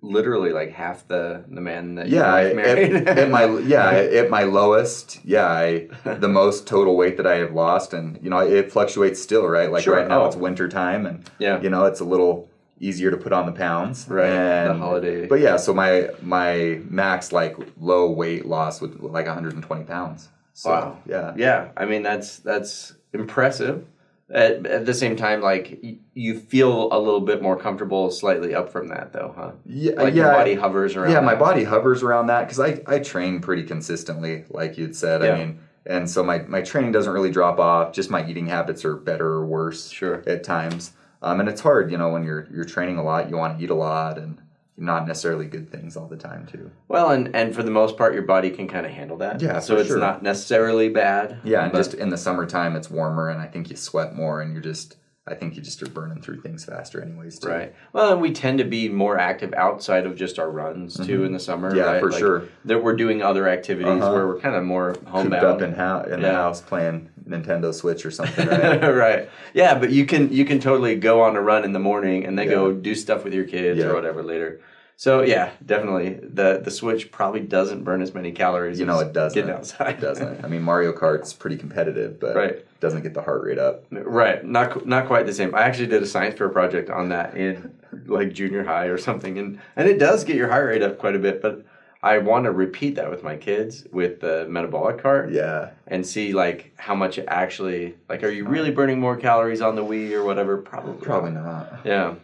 literally 0.02 0.52
like 0.52 0.72
half 0.72 1.06
the 1.08 1.44
the 1.48 1.60
man 1.60 1.94
that 1.96 2.08
Yeah, 2.16 2.22
I, 2.32 2.40
your 2.48 2.56
wife 2.56 2.64
married. 2.66 2.94
at, 3.08 3.18
at 3.18 3.30
my 3.30 3.44
yeah 3.60 3.90
at 3.90 4.30
my 4.30 4.44
lowest, 4.44 5.20
yeah, 5.24 5.46
I 5.46 5.88
the 6.04 6.28
most 6.28 6.66
total 6.66 6.96
weight 6.96 7.16
that 7.18 7.26
I 7.26 7.36
have 7.36 7.52
lost, 7.52 7.92
and 7.94 8.18
you 8.22 8.30
know 8.30 8.38
it 8.40 8.72
fluctuates 8.72 9.20
still, 9.22 9.46
right? 9.46 9.70
Like 9.70 9.84
Sure. 9.84 9.96
right 9.96 10.08
now 10.08 10.22
Oh. 10.22 10.26
it's 10.26 10.36
winter 10.36 10.68
time, 10.68 11.06
and 11.06 11.28
Yeah. 11.38 11.60
you 11.60 11.70
know 11.70 11.84
it's 11.84 12.00
a 12.00 12.04
little 12.04 12.48
easier 12.82 13.10
to 13.10 13.16
put 13.18 13.32
on 13.32 13.44
the 13.44 13.52
pounds, 13.52 14.06
Right, 14.08 14.64
the 14.64 14.72
holiday. 14.74 15.26
But 15.26 15.40
yeah, 15.40 15.56
so 15.58 15.74
my 15.74 16.08
my 16.22 16.80
max 16.88 17.30
like 17.30 17.56
low 17.78 18.10
weight 18.10 18.46
loss 18.46 18.80
was 18.80 18.90
like 19.00 19.26
120 19.26 19.84
pounds. 19.84 20.28
So, 20.54 20.70
Wow. 20.70 20.98
Yeah. 21.06 21.34
Yeah, 21.36 21.68
I 21.76 21.84
mean 21.84 22.02
that's 22.02 22.38
that's 22.38 22.94
impressive. 23.12 23.84
At, 24.32 24.64
at 24.66 24.86
the 24.86 24.94
same 24.94 25.16
time, 25.16 25.40
like 25.40 25.80
y- 25.82 25.98
you 26.14 26.38
feel 26.38 26.88
a 26.92 26.98
little 27.00 27.20
bit 27.20 27.42
more 27.42 27.56
comfortable, 27.58 28.10
slightly 28.12 28.54
up 28.54 28.68
from 28.70 28.88
that, 28.88 29.12
though, 29.12 29.34
huh? 29.36 29.52
Yeah, 29.66 29.92
Like 30.00 30.14
yeah, 30.14 30.22
your 30.26 30.32
body 30.32 30.54
hovers 30.54 30.94
around. 30.94 31.10
yeah, 31.10 31.20
my 31.20 31.34
body 31.34 31.64
hovers 31.64 32.02
around 32.04 32.26
that 32.28 32.42
because 32.42 32.60
I, 32.60 32.80
I 32.86 33.00
train 33.00 33.40
pretty 33.40 33.64
consistently, 33.64 34.44
like 34.50 34.78
you'd 34.78 34.94
said. 34.94 35.22
Yeah. 35.22 35.32
I 35.32 35.38
mean, 35.38 35.60
and 35.86 36.08
so 36.08 36.22
my, 36.22 36.38
my 36.42 36.60
training 36.62 36.92
doesn't 36.92 37.12
really 37.12 37.32
drop 37.32 37.58
off. 37.58 37.92
Just 37.92 38.08
my 38.10 38.24
eating 38.28 38.46
habits 38.46 38.84
are 38.84 38.94
better 38.96 39.26
or 39.26 39.46
worse 39.46 39.90
Sure. 39.90 40.22
at 40.28 40.44
times. 40.44 40.92
Um, 41.22 41.40
and 41.40 41.48
it's 41.48 41.60
hard, 41.60 41.90
you 41.90 41.98
know, 41.98 42.10
when 42.10 42.22
you're 42.22 42.46
you're 42.52 42.64
training 42.64 42.98
a 42.98 43.02
lot, 43.02 43.28
you 43.30 43.36
want 43.36 43.58
to 43.58 43.64
eat 43.64 43.70
a 43.70 43.74
lot, 43.74 44.16
and 44.16 44.40
not 44.80 45.06
necessarily 45.06 45.46
good 45.46 45.70
things 45.70 45.96
all 45.96 46.06
the 46.06 46.16
time 46.16 46.46
too. 46.46 46.70
Well, 46.88 47.10
and 47.10 47.34
and 47.36 47.54
for 47.54 47.62
the 47.62 47.70
most 47.70 47.96
part, 47.96 48.14
your 48.14 48.22
body 48.22 48.50
can 48.50 48.66
kind 48.66 48.86
of 48.86 48.92
handle 48.92 49.18
that. 49.18 49.40
Yeah, 49.40 49.60
so 49.60 49.76
it's 49.76 49.88
sure. 49.88 49.98
not 49.98 50.22
necessarily 50.22 50.88
bad. 50.88 51.38
Yeah, 51.44 51.64
and 51.64 51.74
just 51.74 51.94
in 51.94 52.08
the 52.08 52.16
summertime, 52.18 52.74
it's 52.76 52.90
warmer, 52.90 53.28
and 53.28 53.40
I 53.40 53.46
think 53.46 53.70
you 53.70 53.76
sweat 53.76 54.14
more, 54.16 54.40
and 54.40 54.52
you're 54.52 54.62
just 54.62 54.96
I 55.28 55.34
think 55.34 55.54
you 55.54 55.62
just 55.62 55.80
are 55.82 55.88
burning 55.88 56.22
through 56.22 56.40
things 56.40 56.64
faster, 56.64 57.00
anyways. 57.00 57.38
Too. 57.38 57.48
Right. 57.50 57.74
Well, 57.92 58.10
and 58.12 58.20
we 58.22 58.32
tend 58.32 58.58
to 58.58 58.64
be 58.64 58.88
more 58.88 59.18
active 59.18 59.52
outside 59.52 60.06
of 60.06 60.16
just 60.16 60.38
our 60.38 60.50
runs 60.50 60.96
too 60.96 61.24
in 61.24 61.32
the 61.32 61.38
summer. 61.38 61.68
Mm-hmm. 61.68 61.78
Yeah, 61.78 61.84
right? 61.84 62.00
for 62.00 62.10
Like, 62.10 62.18
sure. 62.18 62.48
That 62.64 62.82
we're 62.82 62.96
doing 62.96 63.22
other 63.22 63.46
activities 63.48 64.02
Uh-huh. 64.02 64.12
where 64.12 64.26
we're 64.26 64.40
kind 64.40 64.56
of 64.56 64.64
more 64.64 64.94
Cooped 64.94 65.08
homebound. 65.08 65.44
up 65.44 65.58
in, 65.62 66.14
in 66.14 66.22
the 66.22 66.32
house 66.32 66.62
playing 66.62 67.10
Nintendo 67.30 67.72
Switch 67.72 68.04
or 68.04 68.10
something. 68.10 68.46
Right? 68.48 68.82
right. 68.94 69.30
Yeah, 69.54 69.78
but 69.78 69.90
you 69.90 70.04
can 70.06 70.32
you 70.32 70.44
can 70.44 70.60
totally 70.60 70.96
go 70.96 71.22
on 71.22 71.36
a 71.36 71.40
run 71.40 71.64
in 71.64 71.72
the 71.72 71.78
morning 71.78 72.24
and 72.26 72.38
then 72.38 72.48
go 72.48 72.72
do 72.72 72.94
stuff 72.94 73.24
with 73.24 73.32
your 73.32 73.44
kids 73.44 73.78
Yeah. 73.78 73.86
or 73.86 73.94
whatever 73.94 74.22
later. 74.22 74.60
So 74.96 75.22
yeah, 75.22 75.52
definitely 75.64 76.20
the 76.22 76.60
the 76.62 76.70
Switch 76.70 77.10
probably 77.10 77.40
doesn't 77.40 77.84
burn 77.84 78.02
as 78.02 78.12
many 78.12 78.32
calories. 78.32 78.78
You 78.78 78.84
know, 78.84 78.98
it 78.98 79.14
doesn't. 79.14 79.34
Getting 79.34 79.54
outside 79.54 79.94
It 79.94 80.00
doesn't. 80.02 80.44
I 80.44 80.48
mean, 80.48 80.60
Mario 80.62 80.92
Kart's 80.92 81.32
pretty 81.32 81.56
competitive, 81.56 82.20
but 82.20 82.36
Right. 82.36 82.80
doesn't 82.80 83.02
get 83.02 83.14
the 83.14 83.22
heart 83.22 83.42
rate 83.44 83.58
up. 83.58 83.84
Right, 83.90 84.44
not 84.44 84.84
not 84.86 85.06
quite 85.06 85.24
the 85.24 85.32
same. 85.32 85.54
I 85.54 85.62
actually 85.62 85.86
did 85.86 86.02
a 86.02 86.06
science 86.06 86.36
fair 86.36 86.50
project 86.50 86.90
on 86.90 87.08
that 87.08 87.34
in 87.36 87.72
like 88.06 88.32
junior 88.34 88.62
high 88.64 88.86
or 88.86 88.98
something, 88.98 89.38
and 89.38 89.58
and 89.76 89.88
it 89.88 89.98
does 89.98 90.24
get 90.24 90.36
your 90.36 90.48
heart 90.48 90.66
rate 90.66 90.82
up 90.82 90.98
quite 90.98 91.14
a 91.16 91.18
bit. 91.18 91.40
But 91.40 91.64
I 92.02 92.18
want 92.18 92.44
to 92.44 92.50
repeat 92.52 92.94
that 92.96 93.10
with 93.10 93.22
my 93.22 93.36
kids 93.36 93.86
with 93.92 94.20
the 94.20 94.46
metabolic 94.48 94.98
cart 95.02 95.30
Yeah. 95.32 95.70
and 95.86 96.06
see 96.06 96.32
like 96.32 96.72
how 96.76 96.94
much 96.94 97.18
it 97.18 97.26
actually 97.28 97.94
like. 98.08 98.22
Are 98.24 98.30
you 98.30 98.46
really 98.46 98.70
burning 98.70 98.98
more 98.98 99.16
calories 99.16 99.60
on 99.60 99.76
the 99.76 99.84
Wii 99.84 100.12
or 100.12 100.24
whatever? 100.24 100.56
Probably. 100.58 100.94
Probably 101.04 101.32
not. 101.32 101.80
Yeah. 101.84 102.14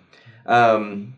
Um, 0.46 1.14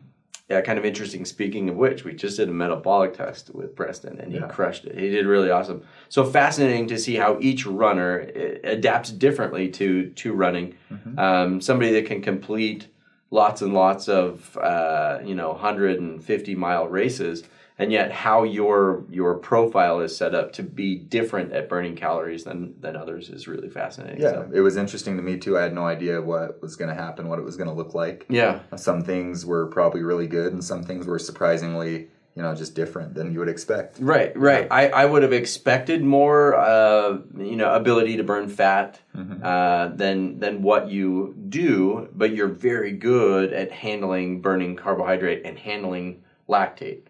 yeah, 0.48 0.62
kind 0.62 0.78
of 0.78 0.84
interesting. 0.86 1.24
Speaking 1.26 1.68
of 1.68 1.76
which, 1.76 2.04
we 2.04 2.14
just 2.14 2.38
did 2.38 2.48
a 2.48 2.52
metabolic 2.52 3.12
test 3.14 3.54
with 3.54 3.76
Preston 3.76 4.18
and 4.18 4.32
he 4.32 4.38
Yeah. 4.38 4.46
crushed 4.48 4.86
it. 4.86 4.98
He 4.98 5.10
did 5.10 5.26
really 5.26 5.50
awesome. 5.50 5.82
So 6.08 6.24
fascinating 6.24 6.88
to 6.88 6.98
see 6.98 7.16
how 7.16 7.36
each 7.40 7.66
runner 7.66 8.26
eh, 8.34 8.56
adapts 8.64 9.10
differently 9.10 9.68
to 9.72 10.08
to 10.10 10.32
running. 10.32 10.74
Um, 11.16 11.60
somebody 11.60 11.92
that 11.92 12.06
can 12.06 12.22
complete 12.22 12.86
lots 13.30 13.60
and 13.62 13.74
lots 13.74 14.08
of 14.08 14.56
uh, 14.56 15.18
you 15.22 15.34
know 15.34 15.50
150 15.50 16.54
mile 16.54 16.88
races 16.88 17.44
and 17.78 17.92
yet 17.92 18.10
how 18.10 18.42
your 18.42 19.04
your 19.10 19.36
profile 19.36 20.00
is 20.00 20.16
set 20.16 20.34
up 20.34 20.52
to 20.54 20.62
be 20.62 20.96
different 20.96 21.52
at 21.52 21.68
burning 21.68 21.94
calories 21.96 22.44
than 22.44 22.74
than 22.80 22.96
others 22.96 23.30
is 23.30 23.46
really 23.48 23.68
fascinating. 23.70 24.20
Yeah, 24.20 24.30
So, 24.32 24.50
it 24.52 24.60
was 24.60 24.76
interesting 24.76 25.16
to 25.16 25.22
me 25.22 25.38
too. 25.38 25.56
I 25.56 25.62
had 25.62 25.74
no 25.74 25.86
idea 25.86 26.20
what 26.20 26.60
was 26.60 26.76
going 26.76 26.88
to 26.94 27.00
happen, 27.00 27.28
what 27.28 27.38
it 27.38 27.44
was 27.44 27.56
going 27.56 27.68
to 27.68 27.74
look 27.74 27.94
like. 27.94 28.26
yeah. 28.28 28.60
Some 28.76 29.02
things 29.02 29.46
were 29.46 29.66
probably 29.66 30.02
really 30.02 30.26
good, 30.26 30.52
and 30.52 30.62
some 30.62 30.82
things 30.82 31.06
were 31.06 31.18
surprisingly, 31.18 32.08
you 32.34 32.42
know, 32.42 32.54
just 32.54 32.74
different 32.74 33.14
than 33.14 33.32
you 33.32 33.38
would 33.40 33.48
expect. 33.48 33.98
Right, 34.00 34.36
right. 34.36 34.66
I, 34.70 34.88
I 34.88 35.04
would 35.04 35.22
have 35.22 35.32
expected 35.32 36.02
more, 36.04 36.54
uh, 36.56 37.18
you 37.36 37.56
know, 37.56 37.72
ability 37.74 38.16
to 38.16 38.24
burn 38.24 38.48
fat 38.48 39.00
Mm-hmm. 39.16 39.42
uh, 39.44 39.88
than 39.96 40.38
than 40.38 40.62
what 40.62 40.88
you 40.90 41.34
do, 41.48 42.08
but 42.14 42.32
you're 42.36 42.46
very 42.70 42.92
good 42.92 43.52
at 43.52 43.72
handling 43.72 44.40
burning 44.40 44.76
carbohydrate 44.76 45.42
and 45.44 45.58
handling 45.58 46.22
lactate. 46.48 47.00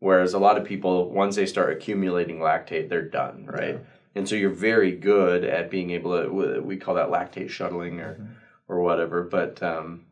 Whereas 0.00 0.32
a 0.34 0.38
lot 0.38 0.56
of 0.58 0.64
people, 0.64 1.10
once 1.10 1.36
they 1.36 1.46
start 1.46 1.72
accumulating 1.72 2.38
lactate, 2.38 2.88
they're 2.88 3.02
done, 3.02 3.46
right? 3.46 3.80
And 4.14 4.28
so 4.28 4.34
you're 4.36 4.50
very 4.50 4.92
good 4.92 5.44
at 5.44 5.70
being 5.70 5.90
able 5.90 6.22
to. 6.22 6.60
We 6.60 6.76
call 6.76 6.94
that 6.94 7.08
lactate 7.10 7.50
shuttling 7.50 8.00
or 8.00 8.14
Mm-hmm. 8.14 8.32
or 8.68 8.80
whatever, 8.82 9.22
but. 9.22 9.62
Um, 9.62 10.04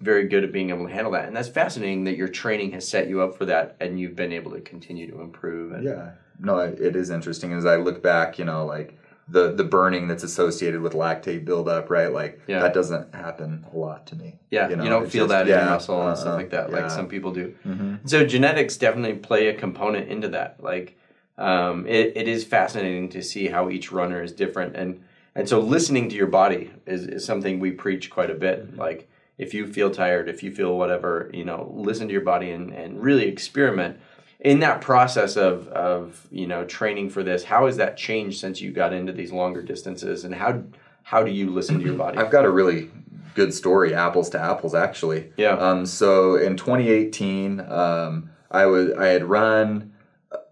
very 0.00 0.26
good 0.28 0.44
at 0.44 0.52
being 0.52 0.70
able 0.70 0.86
to 0.86 0.92
handle 0.92 1.12
that, 1.12 1.26
and 1.26 1.34
that's 1.36 1.48
fascinating 1.48 2.04
that 2.04 2.16
your 2.16 2.28
training 2.28 2.72
has 2.72 2.86
set 2.86 3.08
you 3.08 3.22
up 3.22 3.38
for 3.38 3.46
that, 3.46 3.76
and 3.80 3.98
you've 3.98 4.16
been 4.16 4.32
able 4.32 4.50
to 4.50 4.60
continue 4.60 5.10
to 5.10 5.20
improve. 5.20 5.72
And, 5.72 5.84
Yeah, 5.84 6.10
no, 6.38 6.58
it 6.58 6.96
is 6.96 7.10
interesting 7.10 7.52
as 7.52 7.64
I 7.64 7.76
look 7.76 8.02
back. 8.02 8.38
You 8.38 8.44
know, 8.44 8.66
like 8.66 8.98
the 9.28 9.52
the 9.52 9.64
burning 9.64 10.06
that's 10.08 10.22
associated 10.22 10.80
with 10.82 10.92
lactate 10.92 11.44
buildup, 11.44 11.88
right? 11.90 12.12
Like 12.12 12.40
Yeah. 12.46 12.60
that 12.60 12.74
doesn't 12.74 13.14
happen 13.14 13.64
a 13.72 13.76
lot 13.76 14.06
to 14.08 14.16
me. 14.16 14.38
Yeah, 14.50 14.68
you, 14.68 14.76
know, 14.76 14.84
you 14.84 14.90
don't 14.90 15.10
feel 15.10 15.24
just- 15.24 15.30
that 15.30 15.42
in 15.48 15.58
your 15.58 15.64
muscle 15.70 15.98
and 16.00 16.08
uh-uh, 16.10 16.14
stuff 16.16 16.36
like 16.36 16.50
that, 16.50 16.72
like 16.72 16.90
some 16.90 17.08
people 17.08 17.32
do. 17.32 17.54
Mhm. 17.66 18.00
So 18.08 18.24
genetics 18.26 18.76
definitely 18.76 19.18
play 19.18 19.48
a 19.48 19.54
component 19.54 20.08
into 20.08 20.28
that. 20.28 20.62
Like, 20.62 20.96
um, 21.38 21.86
it, 21.86 22.12
it 22.16 22.28
is 22.28 22.44
fascinating 22.44 23.08
to 23.10 23.22
see 23.22 23.48
how 23.48 23.70
each 23.70 23.90
runner 23.90 24.22
is 24.22 24.32
different, 24.32 24.76
and 24.76 25.00
and 25.34 25.48
so 25.48 25.58
listening 25.58 26.08
to 26.10 26.14
your 26.14 26.28
body 26.28 26.70
is, 26.86 27.06
is 27.06 27.24
something 27.24 27.58
we 27.58 27.72
preach 27.72 28.08
quite 28.10 28.30
a 28.30 28.34
bit. 28.34 28.66
Mm-hmm. 28.68 28.78
Like, 28.80 29.08
if 29.36 29.52
you 29.52 29.66
feel 29.66 29.90
tired, 29.90 30.28
if 30.28 30.44
you 30.44 30.52
feel 30.52 30.78
whatever, 30.78 31.28
you 31.34 31.44
know, 31.44 31.72
listen 31.74 32.06
to 32.06 32.12
your 32.12 32.22
body 32.22 32.50
and, 32.52 32.72
and 32.72 33.02
really 33.02 33.26
experiment. 33.26 33.98
In 34.40 34.60
that 34.60 34.80
process 34.80 35.36
of, 35.36 35.68
of 35.68 36.26
you 36.30 36.46
know 36.46 36.64
training 36.64 37.10
for 37.10 37.22
this, 37.22 37.44
how 37.44 37.66
has 37.66 37.76
that 37.78 37.96
changed 37.96 38.40
since 38.40 38.60
you 38.60 38.72
got 38.72 38.92
into 38.92 39.12
these 39.12 39.32
longer 39.32 39.62
distances, 39.62 40.24
and 40.24 40.34
how 40.34 40.62
how 41.02 41.22
do 41.22 41.30
you 41.30 41.50
listen 41.50 41.78
to 41.78 41.84
your 41.84 41.94
body? 41.94 42.18
I've 42.18 42.30
got 42.30 42.44
a 42.44 42.50
really 42.50 42.90
good 43.34 43.52
story, 43.52 43.94
apples 43.94 44.30
to 44.30 44.40
apples, 44.40 44.74
actually. 44.74 45.32
Yeah. 45.36 45.50
Um, 45.50 45.86
so 45.86 46.36
in 46.36 46.56
2018, 46.56 47.60
um, 47.60 48.30
I 48.50 48.66
was 48.66 48.92
I 48.92 49.06
had 49.06 49.24
run 49.24 49.92